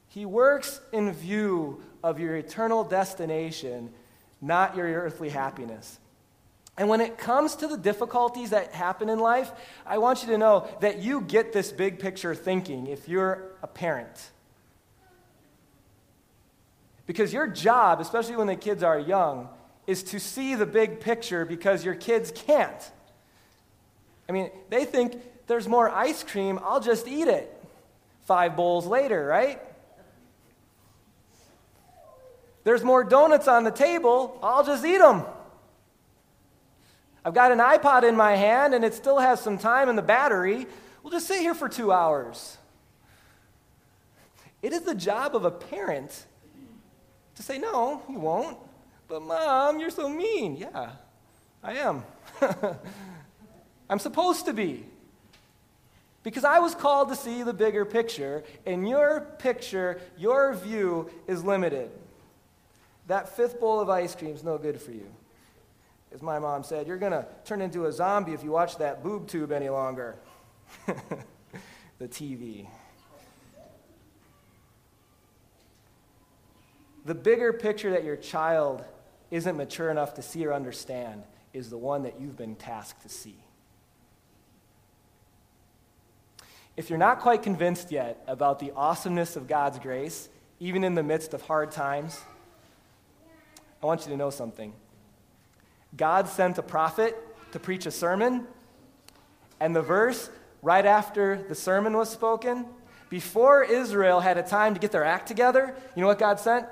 He 0.09 0.27
works 0.27 0.81
in 0.93 1.13
view 1.13 1.83
of 2.03 2.19
your 2.19 2.37
eternal 2.37 2.85
destination, 2.85 3.91
not 4.41 4.77
your 4.77 4.87
earthly 4.87 5.31
happiness. 5.31 5.99
And 6.79 6.89
when 6.89 7.01
it 7.01 7.19
comes 7.19 7.55
to 7.57 7.69
the 7.69 7.77
difficulties 7.77 8.51
that 8.51 8.73
happen 8.73 9.09
in 9.09 9.19
life, 9.19 9.53
I 9.87 9.99
want 9.99 10.23
you 10.23 10.29
to 10.29 10.39
know 10.39 10.69
that 10.81 10.99
you 10.99 11.21
get 11.21 11.53
this 11.53 11.71
big 11.71 11.99
picture 11.99 12.35
thinking 12.35 12.87
if 12.87 13.09
you're 13.09 13.53
a 13.63 13.67
parent. 13.67 14.31
Because 17.07 17.33
your 17.33 17.47
job, 17.47 18.01
especially 18.01 18.37
when 18.37 18.47
the 18.47 18.57
kids 18.57 18.83
are 18.83 18.99
young, 18.99 19.49
is 19.87 20.03
to 20.05 20.21
see 20.21 20.55
the 20.55 20.65
big 20.65 21.01
picture 21.01 21.45
because 21.45 21.85
your 21.85 21.95
kids 21.95 22.33
can't. 22.35 22.91
I 24.29 24.33
mean, 24.33 24.51
they 24.71 24.85
think 24.85 25.17
there's 25.47 25.69
more 25.69 25.91
ice 25.91 26.23
cream, 26.23 26.59
I'll 26.63 26.81
just 26.81 27.07
eat 27.07 27.29
it. 27.29 27.53
Five 28.23 28.57
bowls 28.57 28.87
later, 28.87 29.27
right? 29.27 29.61
There's 32.65 32.85
more 32.85 33.03
donuts 33.03 33.49
on 33.49 33.65
the 33.65 33.73
table, 33.73 34.39
I'll 34.43 34.65
just 34.65 34.85
eat 34.85 34.99
them. 34.99 35.25
I've 37.25 37.35
got 37.35 37.53
an 37.53 37.59
iPod 37.59 38.03
in 38.03 38.17
my 38.17 38.35
hand 38.35 38.75
and 38.75 38.85
it 38.85 38.95
still 38.95 39.19
has 39.19 39.41
some 39.41 39.59
time 39.59 39.89
in 39.89 39.97
the 39.97 40.03
battery. 40.03 40.67
We'll 41.03 41.13
just 41.13 41.27
sit 41.27 41.41
here 41.41 41.55
for 41.55 41.69
two 41.69 41.93
hours. 41.93 42.57
It 44.61 44.73
is 44.73 44.83
the 44.83 44.95
job 44.95 45.35
of 45.35 45.45
a 45.45 45.51
parent 45.51 46.27
to 47.37 47.43
say, 47.43 47.59
No, 47.59 48.03
you 48.09 48.19
won't. 48.19 48.57
But, 49.09 49.23
mom, 49.23 49.79
you're 49.79 49.91
so 49.91 50.09
mean. 50.09 50.57
Yeah, 50.57 50.91
I 51.63 51.75
am. 51.75 52.05
I'm 53.91 53.99
supposed 53.99 54.47
to 54.47 54.53
be. 54.53 54.87
Because 56.23 56.45
I 56.45 56.61
was 56.61 56.75
called 56.75 57.09
to 57.09 57.17
see 57.17 57.43
the 57.43 57.53
bigger 57.53 57.85
picture, 57.85 58.45
and 58.65 58.89
your 58.89 59.21
picture, 59.39 60.01
your 60.17 60.55
view 60.55 61.11
is 61.27 61.45
limited. 61.45 61.91
That 63.09 63.29
fifth 63.37 63.59
bowl 63.59 63.81
of 63.81 63.91
ice 63.91 64.15
cream 64.15 64.35
is 64.35 64.45
no 64.45 64.57
good 64.57 64.81
for 64.81 64.93
you. 64.93 65.11
As 66.15 66.21
my 66.23 66.39
mom 66.39 66.63
said, 66.63 66.87
you're 66.87 66.99
going 66.99 67.13
to 67.13 67.27
turn 67.45 67.63
into 67.63 67.87
a 67.87 67.93
zombie 67.93 68.33
if 68.33 68.45
you 68.45 68.51
watch 68.51 68.77
that 68.79 69.03
boob 69.03 69.29
tube 69.29 69.51
any 69.51 69.69
longer. 69.69 70.17
the 71.99 72.09
TV. 72.09 72.67
The 77.05 77.15
bigger 77.15 77.53
picture 77.53 77.91
that 77.91 78.05
your 78.05 78.17
child 78.17 78.85
isn't 79.31 79.57
mature 79.57 79.91
enough 79.91 80.15
to 80.15 80.23
see 80.23 80.45
or 80.45 80.53
understand 80.53 81.23
is 81.53 81.71
the 81.71 81.79
one 81.79 82.03
that 82.03 82.21
you've 82.21 82.37
been 82.37 82.57
tasked 82.57 83.03
to 83.03 83.09
see. 83.09 83.37
If 86.77 86.89
you're 86.89 86.99
not 86.99 87.21
quite 87.21 87.43
convinced 87.43 87.91
yet 87.91 88.23
about 88.27 88.59
the 88.59 88.73
awesomeness 88.75 89.37
of 89.37 89.47
God's 89.47 89.79
grace, 89.79 90.29
even 90.59 90.85
in 90.85 90.95
the 90.95 91.03
midst 91.03 91.35
of 91.35 91.43
hard 91.43 91.71
times, 91.71 92.21
I 93.83 93.87
want 93.87 94.03
you 94.03 94.11
to 94.13 94.17
know 94.17 94.31
something. 94.31 94.73
God 95.97 96.29
sent 96.29 96.59
a 96.59 96.63
prophet 96.63 97.17
to 97.53 97.59
preach 97.59 97.87
a 97.87 97.91
sermon, 97.91 98.47
and 99.61 99.77
the 99.77 99.83
verse 99.83 100.31
right 100.63 100.87
after 100.87 101.45
the 101.49 101.55
sermon 101.55 101.97
was 101.97 102.11
spoken, 102.11 102.67
before 103.11 103.63
Israel 103.63 104.21
had 104.21 104.39
a 104.39 104.43
time 104.43 104.73
to 104.75 104.81
get 104.81 104.91
their 104.91 105.05
act 105.05 105.29
together, 105.29 105.75
you 105.95 106.01
know 106.01 106.07
what 106.07 106.19
God 106.19 106.41
sent? 106.41 106.67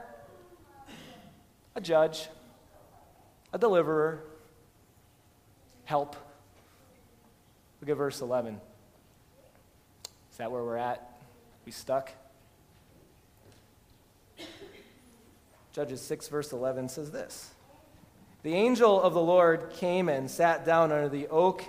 A 1.74 1.80
judge, 1.80 2.28
a 3.52 3.58
deliverer, 3.58 4.24
help. 5.84 6.16
Look 7.80 7.90
at 7.90 7.96
verse 7.96 8.20
11. 8.22 8.58
Is 10.30 10.36
that 10.38 10.50
where 10.50 10.62
we're 10.62 10.76
at? 10.76 11.20
We 11.66 11.72
stuck? 11.72 12.10
Judges 15.72 16.00
6, 16.00 16.28
verse 16.28 16.52
11 16.52 16.88
says 16.88 17.10
this 17.10 17.50
The 18.42 18.54
angel 18.54 18.98
of 19.02 19.12
the 19.12 19.20
Lord 19.20 19.68
came 19.68 20.08
and 20.08 20.30
sat 20.30 20.64
down 20.64 20.92
under 20.92 21.10
the 21.10 21.28
oak 21.28 21.62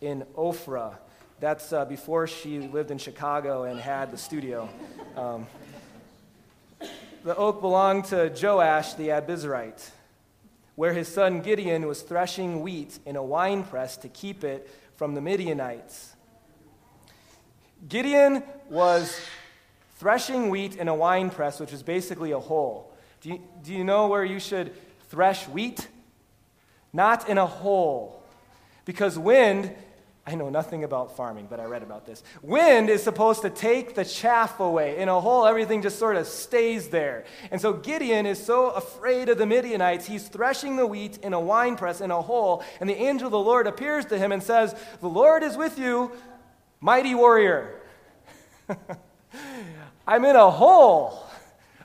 in 0.00 0.24
Ophrah. 0.36 0.94
That's 1.40 1.72
uh, 1.72 1.84
before 1.84 2.28
she 2.28 2.60
lived 2.60 2.92
in 2.92 2.98
Chicago 2.98 3.64
and 3.64 3.80
had 3.80 4.12
the 4.12 4.16
studio. 4.16 4.68
Um, 5.16 5.48
the 7.24 7.34
oak 7.34 7.60
belonged 7.60 8.04
to 8.06 8.32
Joash 8.40 8.94
the 8.94 9.08
Abiezrite, 9.08 9.90
where 10.76 10.92
his 10.92 11.08
son 11.08 11.40
Gideon 11.40 11.88
was 11.88 12.02
threshing 12.02 12.60
wheat 12.60 13.00
in 13.04 13.16
a 13.16 13.22
winepress 13.22 13.96
to 13.98 14.08
keep 14.08 14.44
it 14.44 14.70
from 14.94 15.14
the 15.14 15.20
Midianites. 15.20 16.14
Gideon 17.88 18.44
was 18.70 19.20
threshing 19.98 20.50
wheat 20.50 20.76
in 20.76 20.86
a 20.86 20.94
winepress, 20.94 21.58
which 21.58 21.72
is 21.72 21.82
basically 21.82 22.30
a 22.30 22.38
hole. 22.38 22.94
Do 23.20 23.30
you, 23.30 23.40
do 23.64 23.72
you 23.72 23.82
know 23.82 24.06
where 24.06 24.24
you 24.24 24.38
should 24.38 24.72
thresh 25.08 25.48
wheat? 25.48 25.88
Not 26.92 27.28
in 27.28 27.38
a 27.38 27.46
hole. 27.46 28.22
Because 28.84 29.18
wind, 29.18 29.74
I 30.26 30.34
know 30.36 30.50
nothing 30.50 30.84
about 30.84 31.16
farming, 31.16 31.48
but 31.50 31.58
I 31.58 31.64
read 31.64 31.82
about 31.82 32.06
this. 32.06 32.22
Wind 32.42 32.90
is 32.90 33.02
supposed 33.02 33.42
to 33.42 33.50
take 33.50 33.94
the 33.94 34.04
chaff 34.04 34.60
away. 34.60 34.98
In 34.98 35.08
a 35.08 35.20
hole, 35.20 35.46
everything 35.46 35.82
just 35.82 35.98
sort 35.98 36.16
of 36.16 36.26
stays 36.26 36.88
there. 36.88 37.24
And 37.50 37.60
so 37.60 37.72
Gideon 37.72 38.26
is 38.26 38.44
so 38.44 38.70
afraid 38.70 39.28
of 39.28 39.38
the 39.38 39.46
Midianites, 39.46 40.06
he's 40.06 40.28
threshing 40.28 40.76
the 40.76 40.86
wheat 40.86 41.18
in 41.18 41.32
a 41.32 41.40
wine 41.40 41.76
press 41.76 42.00
in 42.00 42.10
a 42.10 42.22
hole, 42.22 42.62
and 42.80 42.88
the 42.88 42.94
angel 42.94 43.26
of 43.26 43.32
the 43.32 43.38
Lord 43.38 43.66
appears 43.66 44.04
to 44.06 44.18
him 44.18 44.30
and 44.30 44.42
says, 44.42 44.76
The 45.00 45.08
Lord 45.08 45.42
is 45.42 45.56
with 45.56 45.78
you, 45.78 46.12
mighty 46.80 47.14
warrior. 47.14 47.80
I'm 50.06 50.24
in 50.24 50.36
a 50.36 50.50
hole 50.50 51.28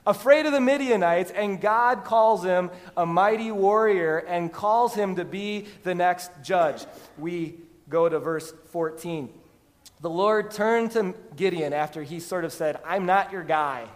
afraid 0.08 0.46
of 0.46 0.52
the 0.52 0.60
Midianites, 0.60 1.30
and 1.30 1.60
God 1.60 2.04
calls 2.04 2.42
him 2.42 2.70
a 2.96 3.04
mighty 3.04 3.52
warrior 3.52 4.18
and 4.18 4.52
calls 4.52 4.94
him 4.94 5.16
to 5.16 5.24
be 5.24 5.66
the 5.84 5.94
next 5.94 6.30
judge. 6.42 6.84
We 7.18 7.56
go 7.88 8.08
to 8.08 8.18
verse 8.18 8.52
14. 8.70 9.28
The 10.00 10.10
Lord 10.10 10.50
turned 10.50 10.92
to 10.92 11.14
Gideon 11.36 11.72
after 11.72 12.02
he 12.02 12.20
sort 12.20 12.44
of 12.44 12.52
said, 12.52 12.80
I'm 12.84 13.04
not 13.04 13.32
your 13.32 13.42
guy. 13.44 13.86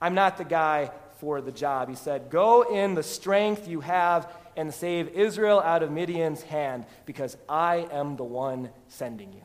I'm 0.00 0.14
not 0.14 0.36
the 0.36 0.44
guy 0.44 0.90
for 1.18 1.40
the 1.40 1.52
job. 1.52 1.88
He 1.88 1.94
said, 1.94 2.28
Go 2.28 2.62
in 2.62 2.94
the 2.94 3.02
strength 3.02 3.68
you 3.68 3.80
have 3.80 4.30
and 4.56 4.74
save 4.74 5.08
Israel 5.08 5.60
out 5.60 5.82
of 5.82 5.90
Midian's 5.90 6.42
hand 6.42 6.84
because 7.06 7.36
I 7.48 7.86
am 7.90 8.16
the 8.16 8.24
one 8.24 8.70
sending 8.88 9.32
you. 9.32 9.42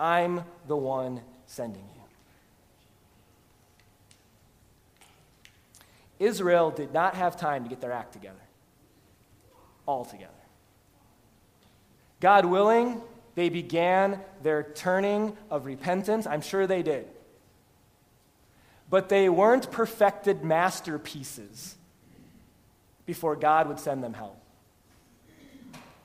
I'm 0.00 0.42
the 0.66 0.76
one 0.76 1.20
sending 1.46 1.84
you. 1.94 2.01
Israel 6.22 6.70
did 6.70 6.92
not 6.92 7.16
have 7.16 7.36
time 7.36 7.64
to 7.64 7.68
get 7.68 7.80
their 7.80 7.92
act 7.92 8.12
together. 8.12 8.38
all 9.84 10.04
together. 10.04 10.30
God 12.20 12.44
willing, 12.44 13.02
they 13.34 13.48
began 13.48 14.20
their 14.44 14.62
turning 14.62 15.36
of 15.50 15.66
repentance. 15.66 16.24
I'm 16.24 16.40
sure 16.40 16.68
they 16.68 16.84
did. 16.84 17.08
But 18.88 19.08
they 19.08 19.28
weren't 19.28 19.72
perfected 19.72 20.44
masterpieces 20.44 21.76
before 23.06 23.34
God 23.34 23.66
would 23.66 23.80
send 23.80 24.04
them 24.04 24.14
help. 24.14 24.38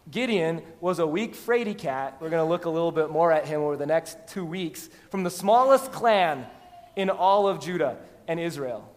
Gideon 0.10 0.63
was 0.82 0.97
a 0.97 1.06
weak 1.06 1.36
fraidy 1.36 1.77
cat. 1.77 2.17
We're 2.19 2.32
going 2.32 2.43
to 2.43 2.49
look 2.49 2.65
a 2.65 2.69
little 2.71 2.91
bit 2.91 3.12
more 3.12 3.32
at 3.32 3.45
him 3.45 3.62
over 3.62 3.77
the 3.77 3.86
next 3.86 4.17
two 4.27 4.45
weeks 4.45 4.89
from 5.12 5.23
the 5.23 5.30
smallest 5.30 5.91
clan 5.91 6.47
in 6.95 7.12
all 7.12 7.47
of 7.47 7.60
Judah 7.60 7.97
and 8.27 8.39
Israel. 8.39 8.91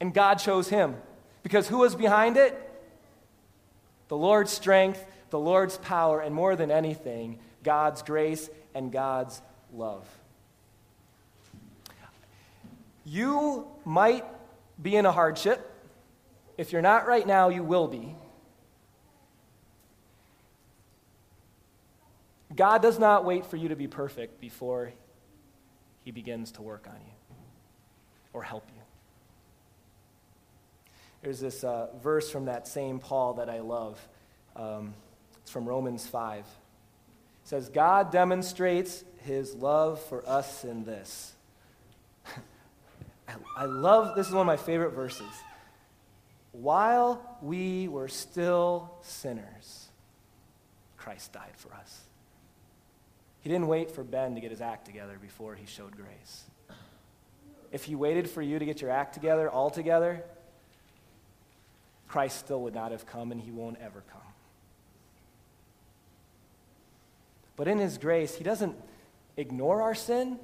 And 0.00 0.12
God 0.12 0.34
chose 0.36 0.68
him. 0.68 0.96
Because 1.42 1.68
who 1.68 1.78
was 1.78 1.94
behind 1.94 2.36
it? 2.36 2.60
The 4.08 4.16
Lord's 4.16 4.52
strength, 4.52 5.04
the 5.30 5.38
Lord's 5.38 5.78
power, 5.78 6.20
and 6.20 6.34
more 6.34 6.56
than 6.56 6.70
anything, 6.70 7.38
God's 7.62 8.02
grace 8.02 8.48
and 8.74 8.92
God's 8.92 9.40
love. 9.72 10.06
You 13.04 13.66
might 13.84 14.24
be 14.82 14.96
in 14.96 15.06
a 15.06 15.12
hardship. 15.12 15.72
If 16.58 16.72
you're 16.72 16.82
not 16.82 17.06
right 17.06 17.26
now, 17.26 17.48
you 17.48 17.62
will 17.62 17.86
be. 17.86 18.16
God 22.54 22.82
does 22.82 22.98
not 22.98 23.24
wait 23.24 23.46
for 23.46 23.56
you 23.56 23.68
to 23.68 23.76
be 23.76 23.86
perfect 23.86 24.40
before 24.40 24.92
he 26.04 26.10
begins 26.10 26.52
to 26.52 26.62
work 26.62 26.86
on 26.88 26.94
you 26.94 27.36
or 28.32 28.42
help 28.42 28.64
you. 28.74 28.75
There's 31.22 31.40
this 31.40 31.64
uh, 31.64 31.88
verse 32.02 32.30
from 32.30 32.46
that 32.46 32.68
same 32.68 32.98
Paul 32.98 33.34
that 33.34 33.48
I 33.48 33.60
love. 33.60 34.06
Um, 34.54 34.94
it's 35.42 35.50
from 35.50 35.66
Romans 35.66 36.06
5. 36.06 36.38
It 36.38 36.44
says, 37.44 37.68
God 37.68 38.10
demonstrates 38.10 39.04
his 39.24 39.54
love 39.54 40.00
for 40.04 40.28
us 40.28 40.64
in 40.64 40.84
this. 40.84 41.34
I, 43.28 43.34
I 43.56 43.64
love, 43.64 44.16
this 44.16 44.26
is 44.26 44.32
one 44.32 44.42
of 44.42 44.46
my 44.46 44.56
favorite 44.56 44.92
verses. 44.92 45.30
While 46.52 47.38
we 47.42 47.86
were 47.88 48.08
still 48.08 48.90
sinners, 49.02 49.88
Christ 50.96 51.32
died 51.32 51.54
for 51.54 51.72
us. 51.74 52.00
He 53.42 53.50
didn't 53.50 53.68
wait 53.68 53.92
for 53.92 54.02
Ben 54.02 54.34
to 54.34 54.40
get 54.40 54.50
his 54.50 54.60
act 54.60 54.86
together 54.86 55.18
before 55.20 55.54
he 55.54 55.66
showed 55.66 55.96
grace. 55.96 56.44
If 57.70 57.84
he 57.84 57.94
waited 57.94 58.28
for 58.28 58.42
you 58.42 58.58
to 58.58 58.64
get 58.64 58.80
your 58.80 58.90
act 58.90 59.14
together 59.14 59.48
all 59.48 59.70
together, 59.70 60.24
Christ 62.08 62.38
still 62.38 62.62
would 62.62 62.74
not 62.74 62.92
have 62.92 63.06
come 63.06 63.32
and 63.32 63.40
he 63.40 63.50
won't 63.50 63.78
ever 63.80 64.02
come. 64.10 64.20
But 67.56 67.68
in 67.68 67.78
his 67.78 67.98
grace, 67.98 68.34
he 68.34 68.44
doesn't 68.44 68.76
ignore 69.36 69.82
our 69.82 69.94
sin, 69.94 70.38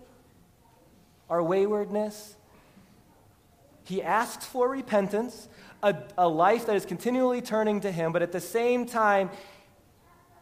our 1.28 1.42
waywardness. 1.42 2.36
He 3.84 4.02
asks 4.02 4.46
for 4.46 4.68
repentance, 4.68 5.48
a, 5.82 5.96
a 6.16 6.28
life 6.28 6.66
that 6.66 6.76
is 6.76 6.86
continually 6.86 7.42
turning 7.42 7.80
to 7.80 7.90
him, 7.90 8.12
but 8.12 8.22
at 8.22 8.32
the 8.32 8.40
same 8.40 8.86
time, 8.86 9.30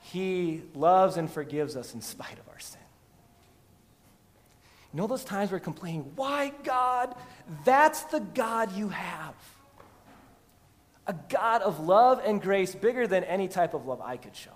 he 0.00 0.62
loves 0.74 1.16
and 1.16 1.30
forgives 1.30 1.76
us 1.76 1.94
in 1.94 2.00
spite 2.00 2.38
of 2.38 2.48
our 2.48 2.59
sin. 2.59 2.80
You 4.92 5.00
know 5.00 5.06
those 5.06 5.24
times 5.24 5.50
where 5.50 5.59
we're 5.59 5.64
complaining, 5.64 6.12
why, 6.16 6.52
God? 6.64 7.14
That's 7.64 8.02
the 8.04 8.20
God 8.20 8.72
you 8.72 8.88
have 8.88 9.35
a 11.11 11.14
God 11.29 11.62
of 11.62 11.81
love 11.81 12.23
and 12.25 12.40
grace 12.40 12.73
bigger 12.73 13.05
than 13.05 13.25
any 13.25 13.49
type 13.49 13.75
of 13.75 13.85
love 13.85 14.01
I 14.01 14.16
could 14.16 14.37
show. 14.37 14.53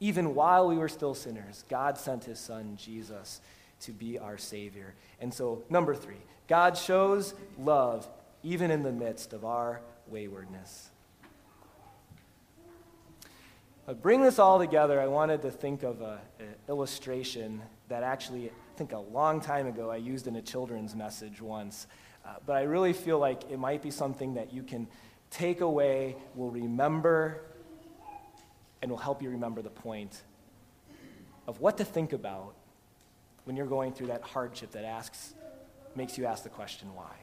Even 0.00 0.34
while 0.34 0.66
we 0.66 0.76
were 0.76 0.88
still 0.88 1.14
sinners, 1.14 1.64
God 1.68 1.96
sent 1.96 2.24
his 2.24 2.40
son, 2.40 2.76
Jesus, 2.76 3.40
to 3.82 3.92
be 3.92 4.18
our 4.18 4.36
Savior. 4.36 4.94
And 5.20 5.32
so, 5.32 5.62
number 5.70 5.94
three, 5.94 6.20
God 6.48 6.76
shows 6.76 7.34
love 7.60 8.08
even 8.42 8.72
in 8.72 8.82
the 8.82 8.90
midst 8.90 9.32
of 9.32 9.44
our 9.44 9.82
waywardness. 10.08 10.90
But 13.86 14.02
bring 14.02 14.20
this 14.20 14.40
all 14.40 14.58
together, 14.58 15.00
I 15.00 15.06
wanted 15.06 15.42
to 15.42 15.50
think 15.52 15.84
of 15.84 16.00
an 16.00 16.18
illustration 16.68 17.62
that 17.88 18.02
actually, 18.02 18.48
I 18.48 18.52
think 18.76 18.92
a 18.92 18.98
long 18.98 19.40
time 19.40 19.68
ago, 19.68 19.90
I 19.90 19.96
used 19.96 20.26
in 20.26 20.34
a 20.34 20.42
children's 20.42 20.96
message 20.96 21.40
once. 21.40 21.86
Uh, 22.28 22.32
but 22.44 22.56
I 22.56 22.62
really 22.62 22.92
feel 22.92 23.18
like 23.18 23.50
it 23.50 23.58
might 23.58 23.80
be 23.80 23.90
something 23.90 24.34
that 24.34 24.52
you 24.52 24.62
can 24.62 24.86
take 25.30 25.62
away, 25.62 26.14
will 26.34 26.50
remember 26.50 27.40
and 28.82 28.90
will 28.90 28.98
help 28.98 29.22
you 29.22 29.30
remember 29.30 29.62
the 29.62 29.70
point 29.70 30.22
of 31.46 31.60
what 31.60 31.78
to 31.78 31.84
think 31.84 32.12
about 32.12 32.54
when 33.44 33.56
you're 33.56 33.66
going 33.66 33.92
through 33.94 34.08
that 34.08 34.20
hardship 34.20 34.72
that 34.72 34.84
asks, 34.84 35.32
makes 35.96 36.18
you 36.18 36.26
ask 36.26 36.42
the 36.42 36.50
question, 36.50 36.94
why? 36.94 37.14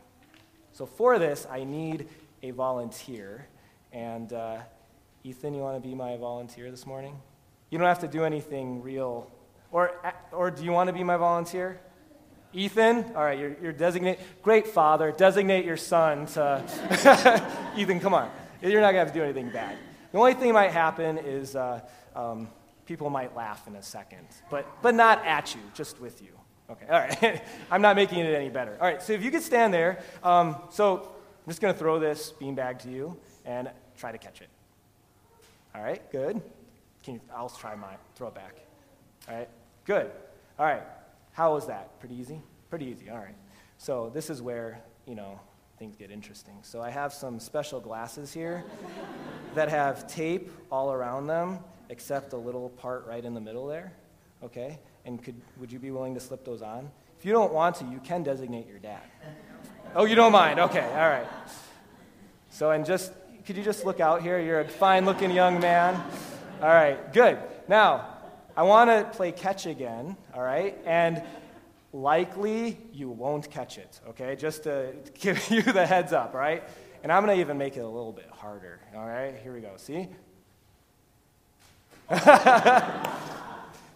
So 0.73 0.87
for 0.87 1.19
this, 1.19 1.45
I 1.51 1.63
need 1.63 2.07
a 2.41 2.49
volunteer. 2.49 3.47
And 3.93 4.33
uh, 4.33 4.57
Ethan, 5.23 5.53
you 5.53 5.61
want 5.61 5.81
to 5.81 5.87
be 5.87 5.93
my 5.93 6.17
volunteer 6.17 6.71
this 6.71 6.87
morning? 6.87 7.15
You 7.69 7.77
don't 7.77 7.87
have 7.87 7.99
to 7.99 8.07
do 8.07 8.23
anything 8.23 8.81
real. 8.81 9.29
Or, 9.71 9.91
or 10.31 10.49
do 10.49 10.63
you 10.63 10.71
want 10.71 10.87
to 10.87 10.93
be 10.93 11.03
my 11.03 11.17
volunteer? 11.17 11.79
Ethan, 12.55 13.03
all 13.15 13.23
right, 13.23 13.37
you're, 13.37 13.55
you're 13.61 13.73
designated. 13.73 14.23
Great 14.41 14.65
father, 14.65 15.11
designate 15.11 15.65
your 15.65 15.75
son 15.77 16.25
to. 16.27 16.63
Ethan, 17.77 17.99
come 17.99 18.13
on. 18.13 18.31
You're 18.61 18.81
not 18.81 18.93
going 18.93 18.95
to 18.95 18.99
have 18.99 19.07
to 19.09 19.13
do 19.13 19.23
anything 19.23 19.49
bad. 19.49 19.77
The 20.13 20.17
only 20.17 20.33
thing 20.33 20.47
that 20.47 20.53
might 20.53 20.71
happen 20.71 21.17
is 21.17 21.55
uh, 21.57 21.81
um, 22.15 22.47
people 22.85 23.09
might 23.09 23.35
laugh 23.35 23.67
in 23.67 23.75
a 23.75 23.83
second, 23.83 24.25
but, 24.49 24.65
but 24.81 24.95
not 24.95 25.25
at 25.25 25.53
you, 25.53 25.61
just 25.73 25.99
with 25.99 26.21
you. 26.21 26.29
Okay, 26.69 26.85
all 26.87 26.99
right. 26.99 27.43
I'm 27.71 27.81
not 27.81 27.97
making 27.97 28.19
it 28.19 28.33
any 28.33 28.49
better. 28.49 28.77
All 28.79 28.87
right, 28.87 29.01
so 29.01 29.11
if 29.11 29.21
you 29.21 29.29
could 29.29 29.43
stand 29.43 29.73
there. 29.73 29.99
Um, 30.23 30.55
so 30.71 30.97
I'm 31.45 31.49
just 31.49 31.61
going 31.61 31.73
to 31.73 31.79
throw 31.79 31.99
this 31.99 32.33
beanbag 32.39 32.79
to 32.83 32.89
you 32.89 33.17
and 33.43 33.69
try 33.97 34.13
to 34.13 34.17
catch 34.17 34.41
it. 34.41 34.47
All 35.75 35.83
right, 35.83 36.01
good. 36.11 36.41
Can 37.03 37.15
you, 37.15 37.21
I'll 37.35 37.49
try 37.49 37.75
mine. 37.75 37.97
Throw 38.15 38.29
it 38.29 38.35
back. 38.35 38.55
All 39.27 39.35
right, 39.35 39.49
good. 39.83 40.09
All 40.57 40.65
right, 40.65 40.83
how 41.35 41.53
was 41.53 41.67
that? 41.67 41.99
Pretty 41.99 42.15
easy? 42.15 42.41
Pretty 42.69 42.85
easy, 42.85 43.09
all 43.09 43.17
right. 43.17 43.35
So 43.77 44.09
this 44.13 44.29
is 44.29 44.41
where, 44.41 44.79
you 45.05 45.15
know, 45.15 45.37
things 45.77 45.97
get 45.97 46.09
interesting. 46.09 46.53
So 46.61 46.81
I 46.81 46.89
have 46.89 47.13
some 47.13 47.41
special 47.41 47.81
glasses 47.81 48.31
here 48.33 48.63
that 49.53 49.67
have 49.67 50.07
tape 50.07 50.49
all 50.71 50.93
around 50.93 51.27
them, 51.27 51.59
except 51.89 52.31
a 52.31 52.37
little 52.37 52.69
part 52.69 53.05
right 53.05 53.23
in 53.23 53.33
the 53.33 53.41
middle 53.41 53.67
there. 53.67 53.91
Okay? 54.43 54.79
And 55.03 55.21
could, 55.21 55.35
would 55.59 55.73
you 55.73 55.77
be 55.77 55.91
willing 55.91 56.13
to 56.13 56.21
slip 56.21 56.45
those 56.45 56.61
on? 56.61 56.89
If 57.19 57.25
you 57.25 57.33
don't 57.33 57.51
want 57.51 57.75
to, 57.77 57.85
you 57.85 57.99
can 57.99 58.23
designate 58.23 58.67
your 58.67 58.79
dad. 58.79 59.03
Oh, 59.97 60.03
you 60.03 60.15
don't 60.15 60.33
mind? 60.33 60.59
Okay, 60.59 60.83
all 60.83 61.07
right. 61.07 61.27
So, 62.49 62.71
and 62.71 62.85
just, 62.85 63.13
could 63.45 63.55
you 63.55 63.63
just 63.63 63.85
look 63.85 64.01
out 64.01 64.21
here? 64.21 64.41
You're 64.41 64.59
a 64.59 64.67
fine 64.67 65.05
looking 65.05 65.31
young 65.31 65.61
man. 65.61 65.95
All 66.61 66.67
right, 66.67 67.13
good. 67.13 67.37
Now, 67.69 68.14
I 68.57 68.63
want 68.63 68.89
to 68.89 69.03
play 69.17 69.33
catch 69.33 69.65
again, 69.65 70.15
all 70.33 70.41
right? 70.41 70.77
And 70.85 71.21
likely 71.91 72.77
you 72.93 73.09
won't 73.09 73.51
catch 73.51 73.77
it, 73.77 73.99
okay? 74.09 74.35
Just 74.35 74.63
to 74.63 74.93
give 75.19 75.49
you 75.49 75.61
the 75.61 75.85
heads 75.85 76.13
up, 76.13 76.33
all 76.33 76.39
right? 76.39 76.63
And 77.03 77.11
I'm 77.11 77.25
going 77.25 77.35
to 77.35 77.41
even 77.41 77.57
make 77.57 77.75
it 77.75 77.81
a 77.81 77.87
little 77.87 78.13
bit 78.13 78.29
harder, 78.31 78.79
all 78.95 79.05
right? 79.05 79.35
Here 79.43 79.53
we 79.53 79.59
go. 79.59 79.73
See? 79.75 80.07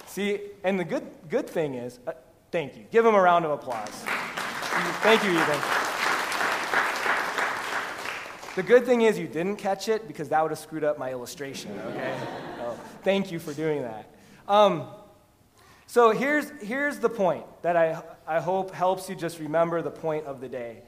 See, 0.08 0.42
and 0.64 0.80
the 0.80 0.84
good, 0.84 1.08
good 1.30 1.50
thing 1.50 1.76
is, 1.76 2.00
uh, 2.06 2.12
thank 2.52 2.76
you. 2.76 2.86
Give 2.92 3.06
him 3.06 3.16
a 3.16 3.22
round 3.22 3.46
of 3.46 3.52
applause. 3.52 4.04
Thank 5.02 5.24
you, 5.24 5.32
Ethan. 5.32 5.60
The 8.56 8.64
good 8.64 8.86
thing 8.86 9.04
is 9.04 9.18
you 9.18 9.28
didn't 9.28 9.56
catch 9.56 9.88
it 9.88 10.08
because 10.08 10.28
that 10.30 10.42
would 10.42 10.52
have 10.52 10.60
screwed 10.60 10.84
up 10.84 10.98
my 10.98 11.12
illustration, 11.12 11.80
okay? 11.86 12.18
So, 12.58 12.78
thank 13.04 13.32
you 13.32 13.40
for 13.40 13.54
doing 13.54 13.84
that. 13.84 14.06
Um, 14.50 14.88
so 15.86 16.10
here's, 16.10 16.50
here's 16.62 16.98
the 16.98 17.10
point 17.10 17.46
that 17.62 17.78
I, 17.78 18.02
I 18.28 18.40
hope 18.40 18.72
helps 18.72 19.08
you 19.08 19.16
just 19.16 19.40
remember 19.40 19.84
the 19.84 19.92
point 19.92 20.26
of 20.26 20.42
the 20.42 20.50
day. 20.50 20.82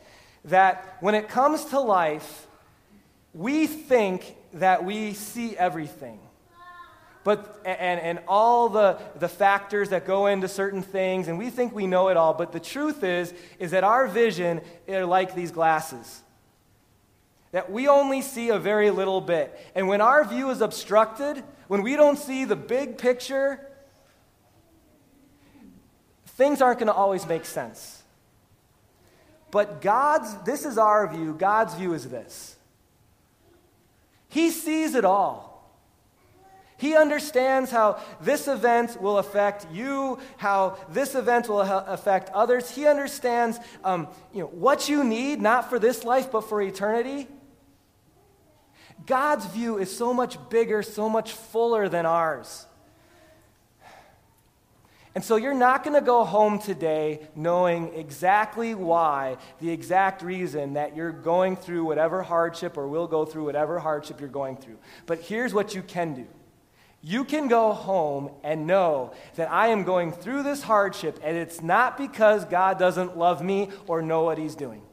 That 0.45 0.97
when 1.00 1.13
it 1.13 1.30
comes 1.30 1.65
to 1.65 1.80
life, 1.80 2.47
we 3.36 3.67
think 3.67 4.36
that 4.54 4.84
we 4.84 5.13
see 5.13 5.56
everything. 5.56 6.19
But, 7.24 7.62
and, 7.63 8.02
and 8.02 8.19
all 8.28 8.67
the, 8.67 8.97
the 9.15 9.30
factors 9.30 9.89
that 9.89 10.08
go 10.08 10.26
into 10.26 10.47
certain 10.47 10.82
things, 10.82 11.28
and 11.28 11.38
we 11.38 11.52
think 11.52 11.76
we 11.76 11.86
know 11.86 12.08
it 12.08 12.17
all. 12.17 12.34
But 12.34 12.52
the 12.52 12.60
truth 12.60 13.04
is, 13.04 13.32
is 13.60 13.71
that 13.71 13.84
our 13.84 14.08
vision 14.08 14.62
are 14.89 15.06
like 15.06 15.36
these 15.36 15.52
glasses. 15.52 16.24
That 17.51 17.71
we 17.71 17.87
only 17.87 18.21
see 18.21 18.49
a 18.49 18.57
very 18.57 18.89
little 18.91 19.21
bit. 19.21 19.57
And 19.75 19.87
when 19.87 20.01
our 20.01 20.23
view 20.23 20.49
is 20.49 20.61
obstructed, 20.61 21.43
when 21.67 21.81
we 21.81 21.95
don't 21.95 22.17
see 22.17 22.45
the 22.45 22.55
big 22.55 22.97
picture, 22.97 23.59
things 26.25 26.61
aren't 26.61 26.79
going 26.79 26.87
to 26.87 26.93
always 26.93 27.27
make 27.27 27.45
sense. 27.45 28.01
But 29.51 29.81
God's, 29.81 30.33
this 30.43 30.65
is 30.65 30.77
our 30.77 31.07
view, 31.13 31.33
God's 31.33 31.75
view 31.75 31.93
is 31.93 32.07
this 32.07 32.55
He 34.29 34.49
sees 34.49 34.95
it 34.95 35.05
all. 35.05 35.51
He 36.77 36.95
understands 36.95 37.69
how 37.69 38.01
this 38.21 38.47
event 38.47 38.99
will 38.99 39.19
affect 39.19 39.67
you, 39.71 40.17
how 40.37 40.79
this 40.89 41.13
event 41.13 41.47
will 41.47 41.61
affect 41.61 42.31
others. 42.31 42.71
He 42.71 42.87
understands 42.87 43.59
um, 43.83 44.07
you 44.33 44.39
know, 44.39 44.47
what 44.47 44.89
you 44.89 45.03
need, 45.03 45.39
not 45.39 45.69
for 45.69 45.77
this 45.77 46.03
life, 46.03 46.31
but 46.31 46.49
for 46.49 46.59
eternity. 46.59 47.27
God's 49.05 49.45
view 49.45 49.77
is 49.77 49.95
so 49.95 50.13
much 50.13 50.37
bigger, 50.49 50.83
so 50.83 51.09
much 51.09 51.31
fuller 51.31 51.89
than 51.89 52.05
ours. 52.05 52.65
And 55.13 55.23
so 55.23 55.35
you're 55.35 55.53
not 55.53 55.83
going 55.83 55.99
to 55.99 56.05
go 56.05 56.23
home 56.23 56.57
today 56.59 57.27
knowing 57.35 57.93
exactly 57.95 58.73
why, 58.73 59.37
the 59.59 59.69
exact 59.69 60.21
reason 60.21 60.73
that 60.73 60.95
you're 60.95 61.11
going 61.11 61.57
through 61.57 61.83
whatever 61.83 62.23
hardship 62.23 62.77
or 62.77 62.87
will 62.87 63.07
go 63.07 63.25
through 63.25 63.43
whatever 63.43 63.77
hardship 63.79 64.21
you're 64.21 64.29
going 64.29 64.55
through. 64.55 64.77
But 65.05 65.19
here's 65.19 65.53
what 65.53 65.75
you 65.75 65.81
can 65.81 66.13
do. 66.13 66.27
You 67.01 67.25
can 67.25 67.47
go 67.47 67.73
home 67.73 68.29
and 68.43 68.67
know 68.67 69.13
that 69.35 69.51
I 69.51 69.69
am 69.69 69.83
going 69.83 70.11
through 70.11 70.43
this 70.43 70.61
hardship, 70.61 71.19
and 71.23 71.35
it's 71.35 71.61
not 71.61 71.97
because 71.97 72.45
God 72.45 72.77
doesn't 72.79 73.17
love 73.17 73.43
me 73.43 73.69
or 73.87 74.01
know 74.01 74.23
what 74.23 74.37
He's 74.37 74.55
doing. 74.55 74.83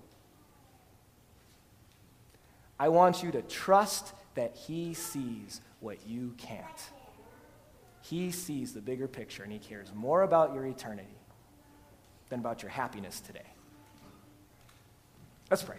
I 2.78 2.88
want 2.88 3.22
you 3.22 3.30
to 3.32 3.42
trust 3.42 4.12
that 4.34 4.54
He 4.54 4.94
sees 4.94 5.60
what 5.80 6.06
you 6.06 6.34
can't. 6.38 6.66
He 8.02 8.30
sees 8.30 8.72
the 8.72 8.80
bigger 8.80 9.08
picture 9.08 9.42
and 9.42 9.52
He 9.52 9.58
cares 9.58 9.92
more 9.94 10.22
about 10.22 10.54
your 10.54 10.64
eternity 10.64 11.08
than 12.28 12.40
about 12.40 12.62
your 12.62 12.70
happiness 12.70 13.20
today. 13.20 13.46
Let's 15.50 15.62
pray. 15.62 15.78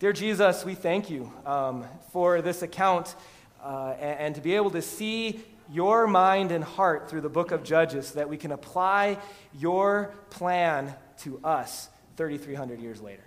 Dear 0.00 0.12
Jesus, 0.12 0.64
we 0.64 0.74
thank 0.74 1.10
you 1.10 1.32
um, 1.46 1.84
for 2.12 2.42
this 2.42 2.62
account 2.62 3.14
uh, 3.62 3.94
and, 3.98 4.20
and 4.20 4.34
to 4.34 4.40
be 4.40 4.56
able 4.56 4.70
to 4.70 4.82
see 4.82 5.42
your 5.70 6.06
mind 6.06 6.50
and 6.50 6.64
heart 6.64 7.08
through 7.08 7.20
the 7.20 7.28
book 7.28 7.52
of 7.52 7.62
Judges 7.62 8.08
so 8.08 8.14
that 8.16 8.28
we 8.28 8.36
can 8.36 8.50
apply 8.50 9.18
your 9.58 10.14
plan 10.30 10.94
to 11.18 11.38
us 11.44 11.88
3,300 12.16 12.80
years 12.80 13.00
later. 13.00 13.22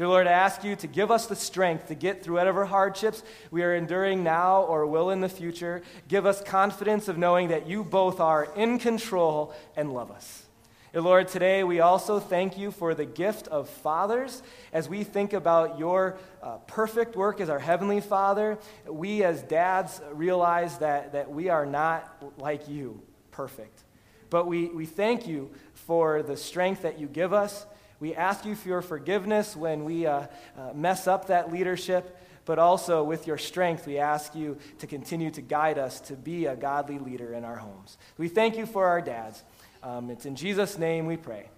Dear 0.00 0.08
Lord, 0.08 0.26
I 0.26 0.32
ask 0.32 0.64
you 0.64 0.76
to 0.76 0.86
give 0.86 1.10
us 1.10 1.26
the 1.26 1.36
strength 1.36 1.88
to 1.88 1.94
get 1.94 2.24
through 2.24 2.36
whatever 2.36 2.64
hardships 2.64 3.22
we 3.50 3.62
are 3.62 3.74
enduring 3.74 4.24
now 4.24 4.62
or 4.62 4.86
will 4.86 5.10
in 5.10 5.20
the 5.20 5.28
future. 5.28 5.82
Give 6.08 6.24
us 6.24 6.42
confidence 6.42 7.06
of 7.06 7.18
knowing 7.18 7.48
that 7.48 7.66
you 7.66 7.84
both 7.84 8.18
are 8.18 8.48
in 8.56 8.78
control 8.78 9.54
and 9.76 9.92
love 9.92 10.10
us. 10.10 10.46
Lord, 10.94 11.28
today 11.28 11.64
we 11.64 11.80
also 11.80 12.18
thank 12.18 12.56
you 12.56 12.70
for 12.70 12.94
the 12.94 13.04
gift 13.04 13.46
of 13.48 13.68
fathers. 13.68 14.42
As 14.72 14.88
we 14.88 15.04
think 15.04 15.34
about 15.34 15.78
your 15.78 16.16
uh, 16.42 16.56
perfect 16.66 17.14
work 17.14 17.38
as 17.38 17.50
our 17.50 17.58
Heavenly 17.58 18.00
Father, 18.00 18.58
we 18.88 19.22
as 19.22 19.42
dads 19.42 20.00
realize 20.14 20.78
that, 20.78 21.12
that 21.12 21.30
we 21.30 21.50
are 21.50 21.66
not 21.66 22.38
like 22.38 22.70
you, 22.70 23.02
perfect. 23.32 23.82
But 24.30 24.46
we, 24.46 24.68
we 24.68 24.86
thank 24.86 25.26
you 25.26 25.50
for 25.74 26.22
the 26.22 26.38
strength 26.38 26.80
that 26.82 26.98
you 26.98 27.06
give 27.06 27.34
us 27.34 27.66
we 28.00 28.14
ask 28.14 28.46
you 28.46 28.54
for 28.54 28.68
your 28.68 28.82
forgiveness 28.82 29.54
when 29.54 29.84
we 29.84 30.06
uh, 30.06 30.26
uh, 30.56 30.72
mess 30.74 31.06
up 31.06 31.26
that 31.26 31.52
leadership, 31.52 32.18
but 32.46 32.58
also 32.58 33.04
with 33.04 33.26
your 33.26 33.38
strength, 33.38 33.86
we 33.86 33.98
ask 33.98 34.34
you 34.34 34.58
to 34.78 34.86
continue 34.86 35.30
to 35.30 35.42
guide 35.42 35.78
us 35.78 36.00
to 36.00 36.14
be 36.14 36.46
a 36.46 36.56
godly 36.56 36.98
leader 36.98 37.34
in 37.34 37.44
our 37.44 37.56
homes. 37.56 37.98
We 38.16 38.28
thank 38.28 38.56
you 38.56 38.64
for 38.64 38.86
our 38.86 39.02
dads. 39.02 39.42
Um, 39.82 40.10
it's 40.10 40.26
in 40.26 40.34
Jesus' 40.34 40.78
name 40.78 41.06
we 41.06 41.18
pray. 41.18 41.50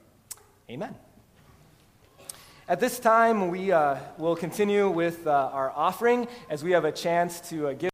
Amen. 0.69 0.95
At 2.69 2.81
this 2.81 2.99
time, 2.99 3.51
we 3.51 3.73
uh, 3.73 3.97
will 4.19 4.37
continue 4.37 4.89
with 4.89 5.27
uh, 5.27 5.51
our 5.53 5.71
offering 5.73 6.29
as 6.49 6.63
we 6.65 6.71
have 6.73 6.85
a 6.85 6.93
chance 6.93 7.41
to 7.51 7.69
uh, 7.69 7.73
give. 7.73 7.91